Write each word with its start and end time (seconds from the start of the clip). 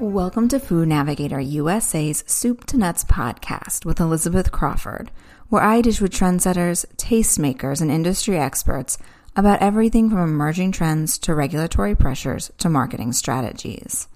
Welcome 0.00 0.48
to 0.48 0.58
Food 0.58 0.88
Navigator 0.88 1.40
USA's 1.40 2.24
Soup 2.26 2.64
to 2.68 2.78
Nuts 2.78 3.04
podcast 3.04 3.84
with 3.84 4.00
Elizabeth 4.00 4.50
Crawford, 4.50 5.10
where 5.50 5.62
I 5.62 5.82
dish 5.82 6.00
with 6.00 6.10
trendsetters, 6.10 6.86
tastemakers, 6.96 7.82
and 7.82 7.90
industry 7.90 8.38
experts 8.38 8.96
about 9.36 9.60
everything 9.60 10.08
from 10.08 10.20
emerging 10.20 10.72
trends 10.72 11.18
to 11.18 11.34
regulatory 11.34 11.94
pressures 11.94 12.50
to 12.56 12.70
marketing 12.70 13.12
strategies. 13.12 14.08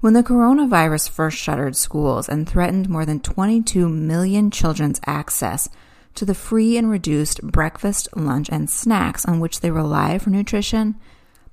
When 0.00 0.14
the 0.14 0.22
coronavirus 0.22 1.10
first 1.10 1.36
shuttered 1.36 1.76
schools 1.76 2.26
and 2.26 2.48
threatened 2.48 2.88
more 2.88 3.04
than 3.04 3.20
22 3.20 3.90
million 3.90 4.50
children's 4.50 5.02
access 5.06 5.68
to 6.14 6.24
the 6.24 6.34
free 6.34 6.78
and 6.78 6.88
reduced 6.88 7.42
breakfast, 7.42 8.08
lunch, 8.16 8.48
and 8.48 8.70
snacks 8.70 9.26
on 9.26 9.38
which 9.38 9.60
they 9.60 9.70
rely 9.70 10.16
for 10.16 10.30
nutrition, 10.30 10.98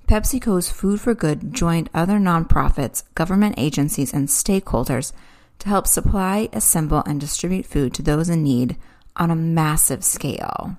PepsiCo's 0.08 0.70
Food 0.70 1.02
for 1.02 1.12
Good 1.12 1.52
joined 1.52 1.90
other 1.92 2.14
nonprofits, 2.14 3.02
government 3.14 3.56
agencies, 3.58 4.14
and 4.14 4.26
stakeholders 4.26 5.12
to 5.58 5.68
help 5.68 5.86
supply, 5.86 6.48
assemble, 6.54 7.02
and 7.04 7.20
distribute 7.20 7.66
food 7.66 7.92
to 7.92 8.02
those 8.02 8.30
in 8.30 8.42
need 8.42 8.78
on 9.16 9.30
a 9.30 9.36
massive 9.36 10.02
scale. 10.02 10.78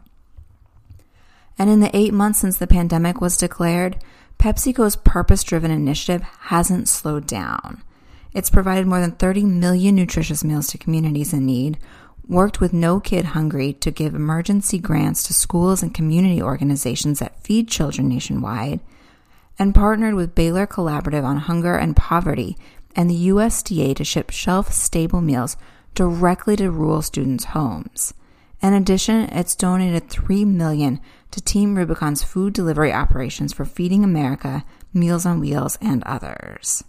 And 1.59 1.69
in 1.69 1.79
the 1.79 1.95
eight 1.95 2.11
months 2.11 2.39
since 2.39 2.57
the 2.57 2.65
pandemic 2.65 3.21
was 3.21 3.37
declared, 3.37 4.03
PepsiCo's 4.39 4.95
purpose 4.95 5.43
driven 5.43 5.69
initiative 5.69 6.23
hasn't 6.23 6.87
slowed 6.87 7.27
down. 7.27 7.83
It's 8.33 8.49
provided 8.49 8.87
more 8.87 8.99
than 8.99 9.11
30 9.11 9.43
million 9.45 9.95
nutritious 9.95 10.43
meals 10.43 10.65
to 10.69 10.79
communities 10.79 11.33
in 11.33 11.45
need, 11.45 11.77
worked 12.27 12.59
with 12.59 12.73
No 12.73 12.99
Kid 12.99 13.25
Hungry 13.25 13.73
to 13.73 13.91
give 13.91 14.15
emergency 14.15 14.79
grants 14.79 15.21
to 15.27 15.35
schools 15.35 15.83
and 15.83 15.93
community 15.93 16.41
organizations 16.41 17.19
that 17.19 17.43
feed 17.43 17.67
children 17.67 18.09
nationwide, 18.09 18.79
and 19.59 19.75
partnered 19.75 20.15
with 20.15 20.33
Baylor 20.33 20.65
Collaborative 20.65 21.23
on 21.23 21.37
Hunger 21.37 21.75
and 21.75 21.95
Poverty 21.95 22.57
and 22.95 23.09
the 23.09 23.27
USDA 23.27 23.95
to 23.97 24.03
ship 24.03 24.31
shelf 24.31 24.71
stable 24.71 25.21
meals 25.21 25.57
directly 25.93 26.55
to 26.55 26.71
rural 26.71 27.01
students' 27.01 27.45
homes. 27.45 28.13
In 28.61 28.73
addition, 28.73 29.21
it's 29.29 29.55
donated 29.55 30.09
3 30.09 30.45
million 30.45 30.99
to 31.31 31.41
Team 31.41 31.75
Rubicon's 31.75 32.23
food 32.23 32.53
delivery 32.53 32.91
operations 32.91 33.53
for 33.53 33.65
Feeding 33.65 34.03
America, 34.03 34.65
Meals 34.93 35.25
on 35.25 35.39
Wheels, 35.39 35.77
and 35.81 36.03
others. 36.03 36.83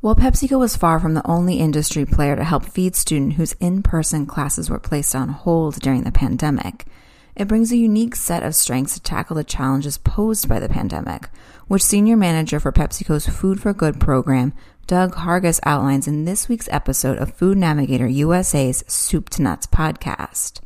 While 0.00 0.14
PepsiCo 0.14 0.60
was 0.60 0.76
far 0.76 1.00
from 1.00 1.14
the 1.14 1.26
only 1.26 1.56
industry 1.56 2.06
player 2.06 2.36
to 2.36 2.44
help 2.44 2.64
feed 2.64 2.94
students 2.94 3.36
whose 3.36 3.54
in-person 3.54 4.26
classes 4.26 4.70
were 4.70 4.78
placed 4.78 5.14
on 5.14 5.28
hold 5.28 5.80
during 5.80 6.04
the 6.04 6.12
pandemic, 6.12 6.86
it 7.38 7.46
brings 7.46 7.70
a 7.70 7.76
unique 7.76 8.16
set 8.16 8.42
of 8.42 8.52
strengths 8.52 8.94
to 8.94 9.00
tackle 9.00 9.36
the 9.36 9.44
challenges 9.44 9.96
posed 9.96 10.48
by 10.48 10.58
the 10.58 10.68
pandemic, 10.68 11.28
which 11.68 11.84
Senior 11.84 12.16
Manager 12.16 12.58
for 12.58 12.72
PepsiCo's 12.72 13.28
Food 13.28 13.62
for 13.62 13.72
Good 13.72 14.00
program, 14.00 14.52
Doug 14.88 15.14
Hargis, 15.14 15.60
outlines 15.62 16.08
in 16.08 16.24
this 16.24 16.48
week's 16.48 16.68
episode 16.72 17.16
of 17.18 17.32
Food 17.32 17.56
Navigator 17.56 18.08
USA's 18.08 18.82
Soup 18.88 19.30
to 19.30 19.42
Nuts 19.42 19.68
podcast. 19.68 20.60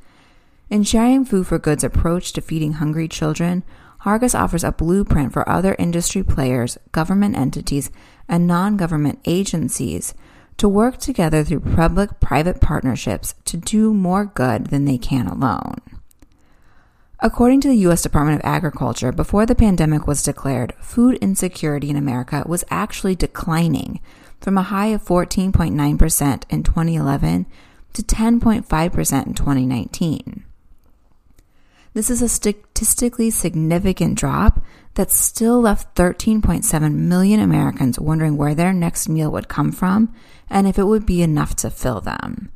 In 0.70 0.82
sharing 0.82 1.26
Food 1.26 1.46
for 1.46 1.58
Good's 1.58 1.84
approach 1.84 2.32
to 2.32 2.40
feeding 2.40 2.74
hungry 2.74 3.06
children, 3.06 3.64
Hargis 4.04 4.38
offers 4.38 4.64
a 4.64 4.72
blueprint 4.72 5.34
for 5.34 5.46
other 5.46 5.76
industry 5.78 6.22
players, 6.22 6.78
government 6.90 7.36
entities, 7.36 7.90
and 8.30 8.46
non 8.46 8.78
government 8.78 9.18
agencies 9.26 10.14
to 10.56 10.70
work 10.70 10.96
together 10.96 11.44
through 11.44 11.60
public 11.60 12.18
private 12.18 12.62
partnerships 12.62 13.34
to 13.44 13.58
do 13.58 13.92
more 13.92 14.24
good 14.24 14.68
than 14.68 14.86
they 14.86 14.96
can 14.96 15.26
alone. 15.26 15.76
According 17.24 17.60
to 17.60 17.68
the 17.68 17.76
U.S. 17.86 18.02
Department 18.02 18.40
of 18.40 18.44
Agriculture, 18.44 19.12
before 19.12 19.46
the 19.46 19.54
pandemic 19.54 20.08
was 20.08 20.24
declared, 20.24 20.74
food 20.80 21.18
insecurity 21.18 21.88
in 21.88 21.94
America 21.94 22.42
was 22.46 22.64
actually 22.68 23.14
declining 23.14 24.00
from 24.40 24.58
a 24.58 24.62
high 24.62 24.86
of 24.86 25.04
14.9% 25.04 26.42
in 26.50 26.62
2011 26.64 27.46
to 27.92 28.02
10.5% 28.02 29.26
in 29.26 29.34
2019. 29.34 30.44
This 31.94 32.10
is 32.10 32.22
a 32.22 32.28
statistically 32.28 33.30
significant 33.30 34.18
drop 34.18 34.60
that 34.94 35.12
still 35.12 35.60
left 35.60 35.94
13.7 35.94 36.92
million 36.92 37.38
Americans 37.38 38.00
wondering 38.00 38.36
where 38.36 38.56
their 38.56 38.72
next 38.72 39.08
meal 39.08 39.30
would 39.30 39.46
come 39.46 39.70
from 39.70 40.12
and 40.50 40.66
if 40.66 40.76
it 40.76 40.88
would 40.88 41.06
be 41.06 41.22
enough 41.22 41.54
to 41.56 41.70
fill 41.70 42.00
them. 42.00 42.50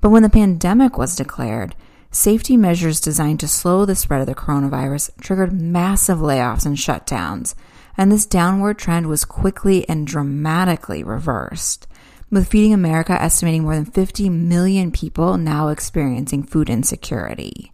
But 0.00 0.10
when 0.10 0.22
the 0.22 0.30
pandemic 0.30 0.96
was 0.96 1.16
declared, 1.16 1.74
Safety 2.10 2.56
measures 2.56 3.00
designed 3.00 3.40
to 3.40 3.48
slow 3.48 3.84
the 3.84 3.94
spread 3.94 4.20
of 4.20 4.26
the 4.26 4.34
coronavirus 4.34 5.10
triggered 5.20 5.52
massive 5.52 6.18
layoffs 6.18 6.64
and 6.64 6.76
shutdowns, 6.76 7.54
and 7.98 8.10
this 8.10 8.24
downward 8.24 8.78
trend 8.78 9.08
was 9.08 9.26
quickly 9.26 9.86
and 9.88 10.06
dramatically 10.06 11.02
reversed, 11.02 11.86
with 12.30 12.48
Feeding 12.48 12.72
America 12.72 13.12
estimating 13.20 13.62
more 13.62 13.74
than 13.74 13.84
50 13.84 14.30
million 14.30 14.90
people 14.90 15.36
now 15.36 15.68
experiencing 15.68 16.42
food 16.42 16.70
insecurity. 16.70 17.72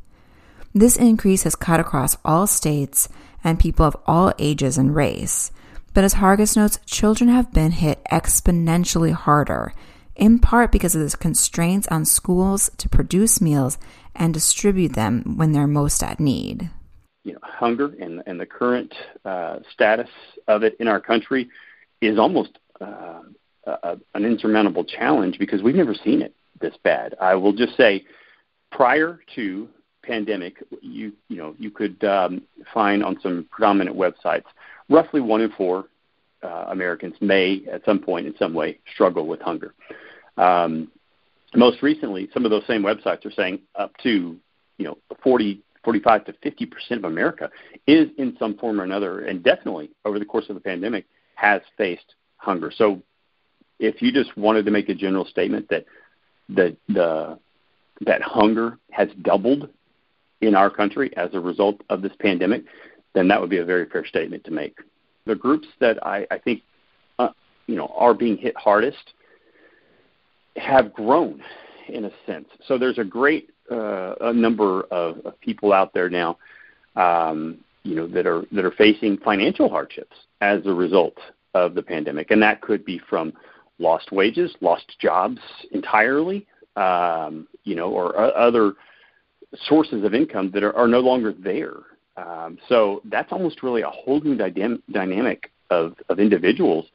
This 0.75 0.97
increase 0.97 1.45
has 1.45 1.55
cut 1.55 1.79
across 1.79 2.17
all 2.25 2.49
states 2.49 3.09
and 3.45 3.61
people 3.61 3.87
of 3.87 3.97
all 4.07 4.33
ages 4.41 4.77
and 4.77 4.95
race. 4.95 5.53
But 5.93 6.03
as 6.03 6.15
Hargis 6.15 6.57
notes, 6.57 6.81
children 6.87 7.31
have 7.31 7.53
been 7.53 7.71
hit 7.71 8.03
exponentially 8.11 9.13
harder, 9.13 9.73
in 10.17 10.41
part 10.41 10.73
because 10.73 10.97
of 10.97 11.09
the 11.09 11.17
constraints 11.17 11.87
on 11.89 12.05
schools 12.05 12.71
to 12.79 12.89
produce 12.89 13.41
meals 13.41 13.79
and 14.15 14.35
distribute 14.35 14.95
them 14.95 15.37
when 15.37 15.53
they're 15.53 15.67
most 15.67 16.03
at 16.03 16.21
need. 16.21 16.71
You 17.25 17.35
know, 17.35 17.39
hunger 17.43 17.95
and, 18.01 18.23
and 18.27 18.39
the 18.39 18.47
current 18.47 18.95
uh, 19.25 19.61
status 19.73 20.11
of 20.47 20.63
it 20.63 20.77
in 20.79 20.89
our 20.89 21.01
country 21.01 21.49
is 22.01 22.19
almost 22.19 22.59
uh, 22.81 23.23
a, 23.67 23.97
an 24.15 24.25
insurmountable 24.25 24.85
challenge 24.85 25.39
because 25.39 25.63
we've 25.63 25.75
never 25.75 25.95
seen 25.95 26.23
it 26.23 26.35
this 26.61 26.75
bad. 26.83 27.15
I 27.21 27.35
will 27.35 27.53
just 27.53 27.77
say, 27.77 28.05
prior 28.71 29.21
to 29.35 29.69
pandemic, 30.03 30.63
you 30.83 31.13
you 31.29 31.37
know 31.37 31.55
you 31.59 31.71
could 31.71 32.03
um, 32.05 32.43
find 32.73 33.03
on 33.03 33.19
some 33.23 33.47
predominant 33.51 33.97
websites 33.97 34.45
roughly 34.89 35.21
one 35.21 35.41
in 35.41 35.51
four 35.53 35.87
uh, 36.43 36.67
Americans 36.69 37.15
may 37.21 37.63
at 37.71 37.85
some 37.85 37.99
point 37.99 38.27
in 38.27 38.37
some 38.39 38.55
way 38.55 38.79
struggle 38.93 39.27
with 39.27 39.41
hunger. 39.41 39.75
Um, 40.37 40.91
most 41.57 41.83
recently, 41.83 42.29
some 42.33 42.45
of 42.45 42.51
those 42.51 42.67
same 42.67 42.83
websites 42.83 43.25
are 43.25 43.31
saying 43.31 43.61
up 43.75 43.97
to 44.03 44.37
you 44.79 44.85
know 44.85 44.99
40, 45.23 45.63
45 45.85 46.25
to 46.27 46.35
50 46.43 46.67
percent 46.67 47.05
of 47.05 47.11
America 47.11 47.51
is 47.87 48.09
in 48.19 48.37
some 48.39 48.57
form 48.59 48.81
or 48.81 48.85
another, 48.85 49.21
and 49.21 49.43
definitely 49.43 49.91
over 50.05 50.19
the 50.19 50.25
course 50.25 50.47
of 50.49 50.55
the 50.55 50.61
pandemic 50.61 51.07
has 51.35 51.63
faced 51.77 52.15
hunger. 52.37 52.73
So, 52.75 53.03
if 53.79 54.01
you 54.03 54.13
just 54.13 54.37
wanted 54.37 54.65
to 54.65 54.71
make 54.71 54.89
a 54.89 54.95
general 54.95 55.25
statement 55.25 55.69
that 55.71 55.85
the 56.49 56.77
the 56.89 57.39
that 58.01 58.23
hunger 58.23 58.79
has 58.91 59.09
doubled 59.23 59.69
in 60.41 60.55
our 60.55 60.71
country 60.71 61.17
as 61.17 61.31
a 61.33 61.41
result 61.41 61.81
of 61.89 62.03
this 62.03 62.13
pandemic, 62.19 62.65
then 63.15 63.29
that 63.29 63.41
would 63.41 63.51
be 63.51 63.59
a 63.59 63.65
very 63.65 63.87
fair 63.87 64.05
statement 64.05 64.45
to 64.45 64.51
make. 64.51 64.77
The 65.27 65.35
groups 65.35 65.67
that 65.81 66.05
I, 66.05 66.27
I 66.31 66.39
think 66.39 66.63
uh, 67.19 67.31
you 67.67 67.77
know 67.77 67.93
are 67.97 68.15
being 68.15 68.37
hit 68.37 68.57
hardest 68.57 69.15
have 70.57 70.93
grown 70.93 71.43
in 71.89 72.07
a 72.07 72.11
sense. 72.27 72.49
So 72.67 72.79
there's 72.79 72.99
a 72.99 73.05
great 73.05 73.51
uh, 73.71 74.15
a 74.21 74.33
number 74.33 74.83
of, 74.91 75.19
of 75.25 75.41
people 75.41 75.73
out 75.73 75.95
there 75.95 76.11
now, 76.11 76.37
um, 76.97 77.59
you 77.83 77.95
know, 77.95 78.07
that 78.09 78.27
are 78.27 78.45
that 78.53 78.65
are 78.65 78.71
facing 78.73 79.17
financial 79.19 79.69
hardships 79.69 80.17
as 80.41 80.61
a 80.67 80.73
result 80.73 81.17
of 81.55 81.75
the 81.75 81.83
pandemic, 81.83 82.31
and 82.31 82.43
that 82.43 82.61
could 82.61 82.85
be 82.85 83.01
from 83.09 83.33
lost 83.79 84.13
wages, 84.13 84.55
lost 84.61 84.97
jobs 85.01 85.39
entirely, 85.73 86.47
um, 86.77 87.47
you 87.65 87.75
know, 87.75 87.91
or 87.91 88.19
uh, 88.19 88.29
other 88.29 88.75
sources 89.67 90.05
of 90.05 90.15
income 90.15 90.51
that 90.53 90.63
are, 90.63 90.75
are 90.77 90.89
no 90.89 91.01
longer 91.01 91.33
there. 91.33 91.75
Um, 92.17 92.59
so 92.69 93.03
that's 93.07 93.33
almost 93.33 93.63
really 93.63 93.83
a 93.83 93.91
whole 93.91 94.21
new 94.21 94.37
dynam- 94.37 94.83
dynamic 94.91 95.51
of, 95.71 95.95
of 96.09 96.19
individuals 96.19 96.87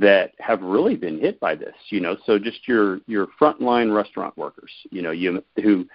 that 0.00 0.32
have 0.38 0.62
really 0.62 0.96
been 0.96 1.20
hit 1.20 1.38
by 1.40 1.54
this. 1.54 1.74
You 1.90 2.00
know, 2.00 2.16
so 2.26 2.38
just 2.38 2.66
your 2.66 3.00
your 3.06 3.28
frontline 3.40 3.94
restaurant 3.94 4.36
workers, 4.36 4.70
you 4.90 5.02
know, 5.02 5.10
you 5.10 5.42
who 5.62 5.86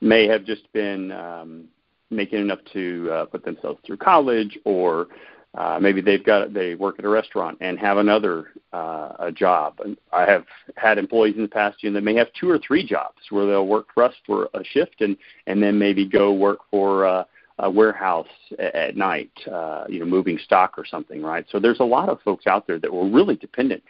may 0.00 0.26
have 0.28 0.44
just 0.44 0.72
been 0.72 1.10
um, 1.12 1.64
making 2.10 2.40
enough 2.40 2.60
to 2.72 3.10
uh, 3.12 3.24
put 3.26 3.44
themselves 3.44 3.80
through 3.84 3.96
college, 3.96 4.58
or 4.64 5.08
uh, 5.56 5.78
maybe 5.80 6.00
they've 6.00 6.24
got 6.24 6.54
they 6.54 6.76
work 6.76 6.96
at 6.98 7.04
a 7.04 7.08
restaurant 7.08 7.58
and 7.60 7.78
have 7.78 7.98
another 7.98 8.52
uh, 8.72 9.12
a 9.18 9.32
job. 9.32 9.80
And 9.84 9.96
I 10.12 10.24
have 10.30 10.44
had 10.76 10.98
employees 10.98 11.36
in 11.36 11.42
the 11.42 11.48
past, 11.48 11.82
you 11.82 11.90
know, 11.90 11.94
that 11.94 12.04
may 12.04 12.14
have 12.14 12.28
two 12.38 12.48
or 12.48 12.58
three 12.58 12.86
jobs 12.86 13.18
where 13.30 13.46
they'll 13.46 13.66
work 13.66 13.88
for 13.92 14.04
us 14.04 14.14
for 14.24 14.48
a 14.54 14.62
shift 14.62 15.00
and 15.00 15.16
and 15.46 15.62
then 15.62 15.78
maybe 15.78 16.06
go 16.06 16.32
work 16.32 16.60
for. 16.70 17.06
Uh, 17.06 17.24
a 17.58 17.70
warehouse 17.70 18.28
at 18.58 18.96
night, 18.96 19.32
uh, 19.50 19.84
you 19.88 19.98
know, 19.98 20.06
moving 20.06 20.38
stock 20.38 20.74
or 20.78 20.84
something, 20.84 21.22
right? 21.22 21.44
So 21.50 21.58
there's 21.58 21.80
a 21.80 21.84
lot 21.84 22.08
of 22.08 22.20
folks 22.22 22.46
out 22.46 22.66
there 22.66 22.78
that 22.78 22.92
were 22.92 23.08
really 23.08 23.36
dependent 23.36 23.82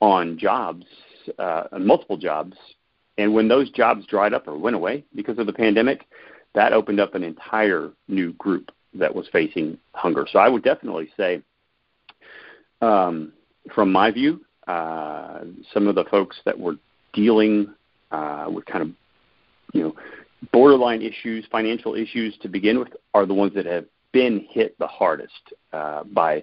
on 0.00 0.38
jobs, 0.38 0.86
uh, 1.38 1.64
multiple 1.78 2.16
jobs, 2.16 2.56
and 3.18 3.34
when 3.34 3.48
those 3.48 3.70
jobs 3.70 4.06
dried 4.06 4.32
up 4.32 4.48
or 4.48 4.56
went 4.56 4.76
away 4.76 5.04
because 5.14 5.38
of 5.38 5.46
the 5.46 5.52
pandemic, 5.52 6.06
that 6.54 6.72
opened 6.72 7.00
up 7.00 7.14
an 7.14 7.22
entire 7.22 7.90
new 8.08 8.32
group 8.34 8.70
that 8.94 9.14
was 9.14 9.28
facing 9.30 9.78
hunger. 9.92 10.26
So 10.30 10.38
I 10.38 10.48
would 10.48 10.64
definitely 10.64 11.10
say, 11.16 11.42
um, 12.80 13.32
from 13.74 13.92
my 13.92 14.10
view, 14.10 14.40
uh, 14.66 15.40
some 15.72 15.86
of 15.86 15.94
the 15.94 16.04
folks 16.04 16.38
that 16.44 16.58
were 16.58 16.76
dealing 17.12 17.74
uh, 18.10 18.46
with 18.50 18.64
kind 18.64 18.82
of, 18.82 18.90
you 19.74 19.82
know, 19.82 19.94
borderline 20.52 21.02
issues, 21.02 21.46
financial 21.50 21.94
issues 21.94 22.36
to 22.42 22.48
begin 22.48 22.78
with, 22.78 22.88
are 23.14 23.26
the 23.26 23.34
ones 23.34 23.54
that 23.54 23.66
have 23.66 23.84
been 24.12 24.46
hit 24.50 24.78
the 24.78 24.86
hardest 24.86 25.52
uh, 25.72 26.04
by 26.04 26.42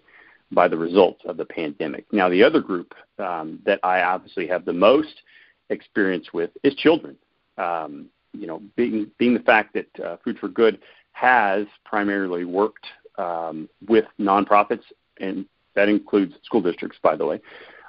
by 0.51 0.67
the 0.67 0.77
results 0.77 1.21
of 1.25 1.35
the 1.35 1.45
pandemic. 1.45 2.05
Now, 2.13 2.29
the 2.29 2.41
other 2.41 2.61
group 2.61 2.93
um, 3.19 3.59
that 3.65 3.81
I 3.83 4.01
obviously 4.01 4.47
have 4.47 4.63
the 4.63 4.71
most 4.71 5.21
experience 5.69 6.27
with 6.33 6.51
is 6.63 6.73
children. 6.75 7.17
Um, 7.57 8.05
you 8.33 8.47
know, 8.47 8.61
being 8.75 9.11
being 9.17 9.33
the 9.33 9.41
fact 9.41 9.73
that 9.73 9.99
uh, 10.03 10.17
Food 10.23 10.37
for 10.39 10.47
Good 10.47 10.79
has 11.11 11.65
primarily 11.83 12.45
worked 12.45 12.85
um, 13.17 13.67
with 13.87 14.05
nonprofits, 14.19 14.83
and 15.19 15.45
that 15.75 15.89
includes 15.89 16.35
school 16.43 16.61
districts, 16.61 16.97
by 17.01 17.15
the 17.15 17.25
way, 17.25 17.41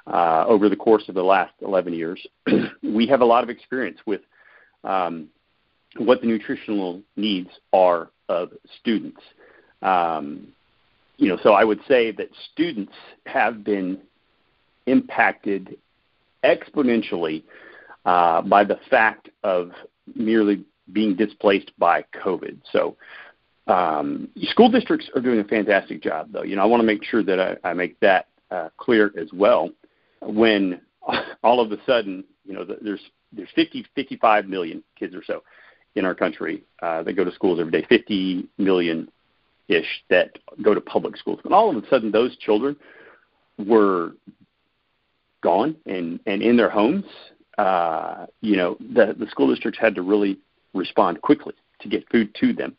uh, 0.07 0.45
over 0.47 0.69
the 0.69 0.75
course 0.75 1.07
of 1.07 1.15
the 1.15 1.23
last 1.23 1.53
11 1.61 1.93
years. 1.93 2.25
we 2.83 3.05
have 3.07 3.21
a 3.21 3.25
lot 3.25 3.43
of 3.43 3.49
experience 3.49 3.99
with 4.05 4.21
um, 4.83 5.27
what 5.97 6.21
the 6.21 6.27
nutritional 6.27 7.01
needs 7.15 7.49
are 7.73 8.09
of 8.27 8.51
students. 8.79 9.21
Um, 9.81 10.49
you 11.17 11.27
know, 11.27 11.37
so 11.43 11.53
I 11.53 11.63
would 11.63 11.81
say 11.87 12.11
that 12.11 12.29
students 12.53 12.93
have 13.25 13.63
been 13.63 13.99
impacted 14.85 15.77
exponentially 16.43 17.43
uh, 18.05 18.41
by 18.41 18.63
the 18.63 18.79
fact 18.89 19.29
of 19.43 19.71
merely 20.15 20.63
being 20.93 21.15
displaced 21.15 21.71
by 21.77 22.05
COVID. 22.23 22.59
So, 22.71 22.95
um, 23.67 24.29
school 24.43 24.71
districts 24.71 25.09
are 25.15 25.21
doing 25.21 25.39
a 25.39 25.43
fantastic 25.43 26.01
job, 26.01 26.29
though. 26.31 26.43
You 26.43 26.55
know, 26.55 26.63
I 26.63 26.65
want 26.65 26.81
to 26.81 26.87
make 26.87 27.03
sure 27.03 27.21
that 27.23 27.39
I, 27.39 27.69
I 27.69 27.73
make 27.73 27.99
that 27.99 28.27
uh, 28.49 28.69
clear 28.77 29.11
as 29.19 29.27
well. 29.33 29.69
When 30.21 30.81
all 31.43 31.59
of 31.59 31.71
a 31.71 31.77
sudden, 31.85 32.23
you 32.45 32.53
know, 32.53 32.65
there's 32.65 33.01
there's 33.31 33.49
50, 33.53 33.85
55 33.93 34.47
million 34.47 34.83
kids 34.97 35.13
or 35.13 35.23
so 35.23 35.43
in 35.99 36.05
our 36.05 36.15
country 36.15 36.63
uh, 36.81 37.03
that 37.03 37.13
go 37.13 37.23
to 37.23 37.31
schools 37.31 37.59
every 37.59 37.71
day, 37.71 37.85
50 37.87 38.47
million 38.57 39.09
ish 39.67 40.03
that 40.09 40.39
go 40.63 40.73
to 40.73 40.81
public 40.81 41.17
schools. 41.17 41.39
And 41.43 41.53
all 41.53 41.69
of 41.69 41.83
a 41.83 41.87
sudden, 41.89 42.11
those 42.11 42.35
children 42.37 42.75
were 43.59 44.13
gone 45.41 45.75
and, 45.85 46.19
and 46.25 46.41
in 46.41 46.57
their 46.57 46.69
homes. 46.69 47.05
Uh, 47.57 48.25
you 48.41 48.55
know, 48.55 48.77
the, 48.79 49.13
the 49.19 49.27
school 49.29 49.49
districts 49.49 49.79
had 49.79 49.93
to 49.95 50.01
really 50.01 50.39
respond 50.73 51.21
quickly 51.21 51.53
to 51.81 51.89
get 51.89 52.09
food 52.09 52.33
to 52.39 52.53
them. 52.53 52.75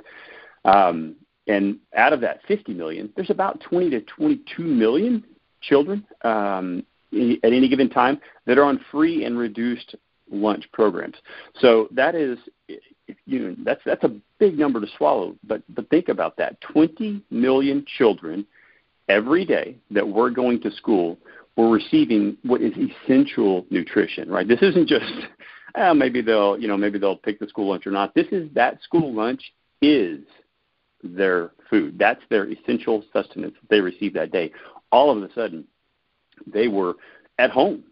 Um, 0.65 1.17
and 1.47 1.79
out 1.97 2.13
of 2.13 2.21
that 2.23 2.41
50 2.49 2.73
million, 2.75 3.13
there's 3.17 3.31
about 3.31 3.61
20 3.61 3.91
to 3.91 4.01
22 4.01 4.63
million 4.63 5.25
children 5.61 6.07
um, 6.23 6.85
at 7.13 7.53
any 7.53 7.69
given 7.69 7.91
time 7.91 8.21
that 8.47 8.57
are 8.57 8.65
on 8.65 8.81
free 8.91 9.25
and 9.25 9.37
reduced 9.37 9.95
lunch 10.31 10.65
programs. 10.73 11.17
So 11.61 11.89
that 11.93 12.15
is 12.15 12.39
you 13.31 13.39
know 13.39 13.57
that's 13.65 13.81
that's 13.85 14.03
a 14.05 14.15
big 14.39 14.59
number 14.59 14.81
to 14.81 14.87
swallow. 14.97 15.37
But 15.47 15.63
but 15.75 15.89
think 15.89 16.09
about 16.09 16.37
that: 16.39 16.61
20 16.61 17.23
million 17.31 17.85
children 17.99 18.45
every 19.09 19.45
day 19.45 19.77
that 19.91 20.07
were 20.07 20.31
going 20.31 20.61
to 20.63 20.71
school 20.73 21.17
were 21.57 21.71
receiving 21.71 22.37
what 22.43 22.61
is 22.61 22.73
essential 22.77 23.65
nutrition. 23.71 24.29
Right? 24.29 24.47
This 24.47 24.63
isn't 24.63 24.89
just 24.89 25.13
uh, 25.77 25.95
maybe 25.95 26.21
they'll 26.21 26.59
you 26.59 26.67
know 26.67 26.77
maybe 26.77 26.99
they'll 26.99 27.17
pick 27.17 27.39
the 27.39 27.47
school 27.47 27.71
lunch 27.71 27.87
or 27.87 27.93
not. 27.93 28.15
This 28.15 28.27
is 28.33 28.49
that 28.55 28.83
school 28.83 29.15
lunch 29.15 29.53
is 29.81 30.21
their 31.03 31.53
food. 31.71 31.99
That's 31.99 32.21
their 32.31 32.51
essential 32.51 33.05
sustenance 33.13 33.55
that 33.61 33.71
they 33.71 33.81
receive 33.81 34.13
that 34.15 34.33
day. 34.33 34.51
All 34.91 35.17
of 35.17 35.23
a 35.23 35.33
sudden, 35.35 35.65
they 36.53 36.67
were 36.67 36.95
at 37.39 37.51
home, 37.51 37.85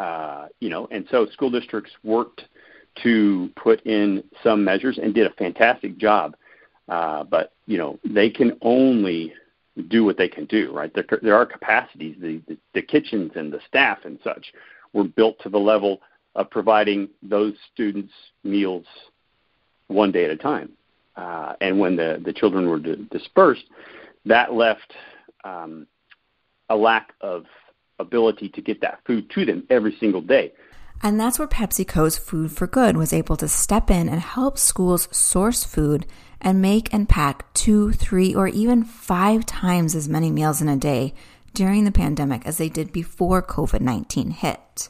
uh, 0.00 0.48
you 0.58 0.68
know, 0.68 0.88
and 0.90 1.06
so 1.12 1.26
school 1.26 1.50
districts 1.50 1.92
worked 2.02 2.42
to 3.02 3.50
put 3.56 3.80
in 3.86 4.22
some 4.42 4.64
measures 4.64 4.98
and 5.02 5.14
did 5.14 5.26
a 5.26 5.34
fantastic 5.34 5.96
job. 5.98 6.36
Uh, 6.88 7.22
but 7.24 7.52
you 7.66 7.78
know 7.78 7.98
they 8.04 8.28
can 8.28 8.56
only 8.62 9.32
do 9.88 10.04
what 10.04 10.18
they 10.18 10.28
can 10.28 10.44
do, 10.46 10.72
right? 10.72 10.92
There, 10.94 11.04
there 11.22 11.36
are 11.36 11.46
capacities. 11.46 12.16
The, 12.20 12.40
the, 12.48 12.56
the 12.74 12.82
kitchens 12.82 13.32
and 13.36 13.52
the 13.52 13.60
staff 13.66 13.98
and 14.04 14.18
such 14.22 14.52
were 14.92 15.04
built 15.04 15.38
to 15.42 15.48
the 15.48 15.58
level 15.58 16.00
of 16.34 16.50
providing 16.50 17.08
those 17.22 17.54
students 17.72 18.12
meals 18.44 18.86
one 19.88 20.12
day 20.12 20.24
at 20.24 20.30
a 20.30 20.36
time. 20.36 20.72
Uh, 21.16 21.54
and 21.60 21.78
when 21.78 21.96
the, 21.96 22.20
the 22.24 22.32
children 22.32 22.68
were 22.68 22.78
di- 22.78 23.06
dispersed, 23.10 23.64
that 24.24 24.52
left 24.52 24.92
um, 25.44 25.86
a 26.68 26.76
lack 26.76 27.12
of 27.20 27.44
ability 27.98 28.48
to 28.48 28.60
get 28.60 28.80
that 28.80 29.00
food 29.06 29.28
to 29.30 29.44
them 29.44 29.64
every 29.70 29.96
single 30.00 30.20
day. 30.20 30.52
And 31.02 31.18
that's 31.18 31.38
where 31.38 31.48
PepsiCo's 31.48 32.18
Food 32.18 32.52
for 32.52 32.66
Good 32.66 32.96
was 32.96 33.12
able 33.12 33.36
to 33.38 33.48
step 33.48 33.90
in 33.90 34.08
and 34.08 34.20
help 34.20 34.58
schools 34.58 35.08
source 35.10 35.64
food 35.64 36.06
and 36.40 36.60
make 36.60 36.92
and 36.92 37.08
pack 37.08 37.52
two, 37.54 37.92
three, 37.92 38.34
or 38.34 38.48
even 38.48 38.84
five 38.84 39.46
times 39.46 39.94
as 39.94 40.08
many 40.08 40.30
meals 40.30 40.60
in 40.60 40.68
a 40.68 40.76
day 40.76 41.14
during 41.54 41.84
the 41.84 41.92
pandemic 41.92 42.46
as 42.46 42.58
they 42.58 42.68
did 42.68 42.92
before 42.92 43.42
COVID 43.42 43.80
19 43.80 44.30
hit. 44.30 44.88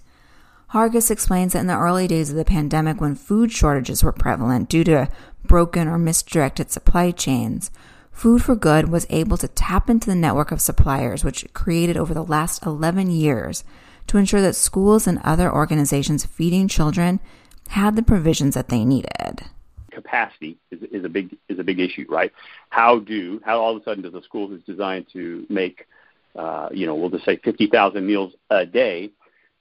Hargis 0.73 1.11
explains 1.11 1.53
that 1.53 1.61
in 1.61 1.67
the 1.67 1.77
early 1.77 2.07
days 2.07 2.31
of 2.31 2.37
the 2.37 2.45
pandemic, 2.45 3.01
when 3.01 3.15
food 3.15 3.53
shortages 3.53 4.03
were 4.05 4.13
prevalent 4.13 4.69
due 4.69 4.85
to 4.85 5.09
broken 5.45 5.89
or 5.89 5.99
misdirected 5.99 6.71
supply 6.71 7.11
chains, 7.11 7.71
Food 8.13 8.43
for 8.43 8.55
Good 8.55 8.89
was 8.89 9.07
able 9.09 9.37
to 9.39 9.49
tap 9.49 9.89
into 9.89 10.11
the 10.11 10.17
network 10.17 10.53
of 10.53 10.61
suppliers, 10.61 11.25
which 11.25 11.45
it 11.45 11.55
created 11.55 11.97
over 11.97 12.13
the 12.13 12.25
last 12.25 12.67
11 12.67 13.11
years 13.11 13.65
to 14.11 14.19
ensure 14.19 14.43
that 14.43 14.57
schools 14.57 15.07
and 15.07 15.21
other 15.23 15.53
organizations 15.53 16.27
feeding 16.27 16.67
children 16.67 17.21
had 17.69 17.95
the 17.95 18.03
provisions 18.03 18.57
that 18.57 18.69
they 18.69 18.85
needed. 18.85 19.45
Capacity 19.93 20.59
is, 20.73 20.83
is 20.91 21.05
a 21.05 21.09
big 21.09 21.37
is 21.49 21.61
a 21.61 21.63
big 21.63 21.79
issue, 21.79 22.05
right? 22.09 22.33
How 22.71 22.99
do 22.99 23.41
how 23.45 23.61
all 23.61 23.77
of 23.77 23.83
a 23.83 23.85
sudden 23.85 24.03
does 24.03 24.15
a 24.15 24.23
school 24.23 24.49
who's 24.49 24.65
designed 24.65 25.07
to 25.13 25.47
make 25.49 25.87
uh, 26.35 26.69
you 26.73 26.87
know 26.87 26.97
we'll 26.97 27.11
just 27.11 27.25
say 27.25 27.37
fifty 27.45 27.69
thousand 27.69 28.05
meals 28.05 28.33
a 28.51 28.67
day 28.67 29.11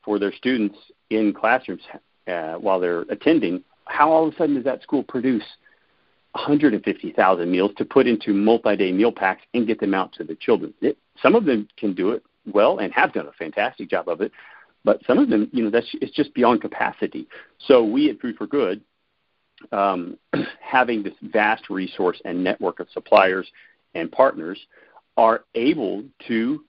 for 0.04 0.18
their 0.18 0.34
students 0.34 0.78
in 1.12 1.31
classrooms 1.31 1.84
uh, 2.28 2.54
while 2.54 2.80
they're 2.80 3.02
attending? 3.02 3.63
How 3.86 4.12
all 4.12 4.28
of 4.28 4.34
a 4.34 4.38
sudden 4.38 4.56
does 4.56 4.63
that 4.63 4.81
school 4.81 5.04
produce 5.04 5.44
150,000 6.34 7.52
meals 7.52 7.72
to 7.78 7.86
put 7.86 8.06
into 8.06 8.34
multi-day 8.34 8.92
meal 8.92 9.12
packs 9.12 9.42
and 9.56 9.66
get 9.66 9.80
them 9.80 9.95
out 9.95 10.13
to 10.13 10.24
the 10.24 10.36
children? 10.36 10.75
It, 10.80 10.95
some 11.19 11.34
of 11.34 11.45
them 11.45 11.68
can 11.75 11.95
do 11.95 12.12
it 12.12 12.24
well 12.54 12.80
and 12.80 12.94
have 12.94 13.14
done 13.14 13.28
a 13.28 13.32
fantastic 13.34 13.90
job 13.90 14.08
of 14.08 14.22
it. 14.22 14.32
But 14.84 15.02
some 15.06 15.18
of 15.18 15.30
them, 15.30 15.50
you 15.52 15.64
know, 15.64 15.70
that's 15.70 15.88
it's 15.96 16.16
just 16.16 16.34
beyond 16.34 16.62
capacity. 16.62 17.28
So 17.68 17.84
we 17.84 18.10
at 18.10 18.20
Food 18.20 18.38
for 18.38 18.48
Good, 18.48 18.82
um, 19.72 20.18
having 20.62 21.04
this 21.04 21.14
vast 21.22 21.70
resource 21.70 22.22
and 22.24 22.44
network 22.44 22.80
of 22.80 22.88
suppliers 22.92 23.48
and 23.94 24.12
partners, 24.12 24.60
are 25.18 25.44
able 25.54 26.04
to 26.28 26.64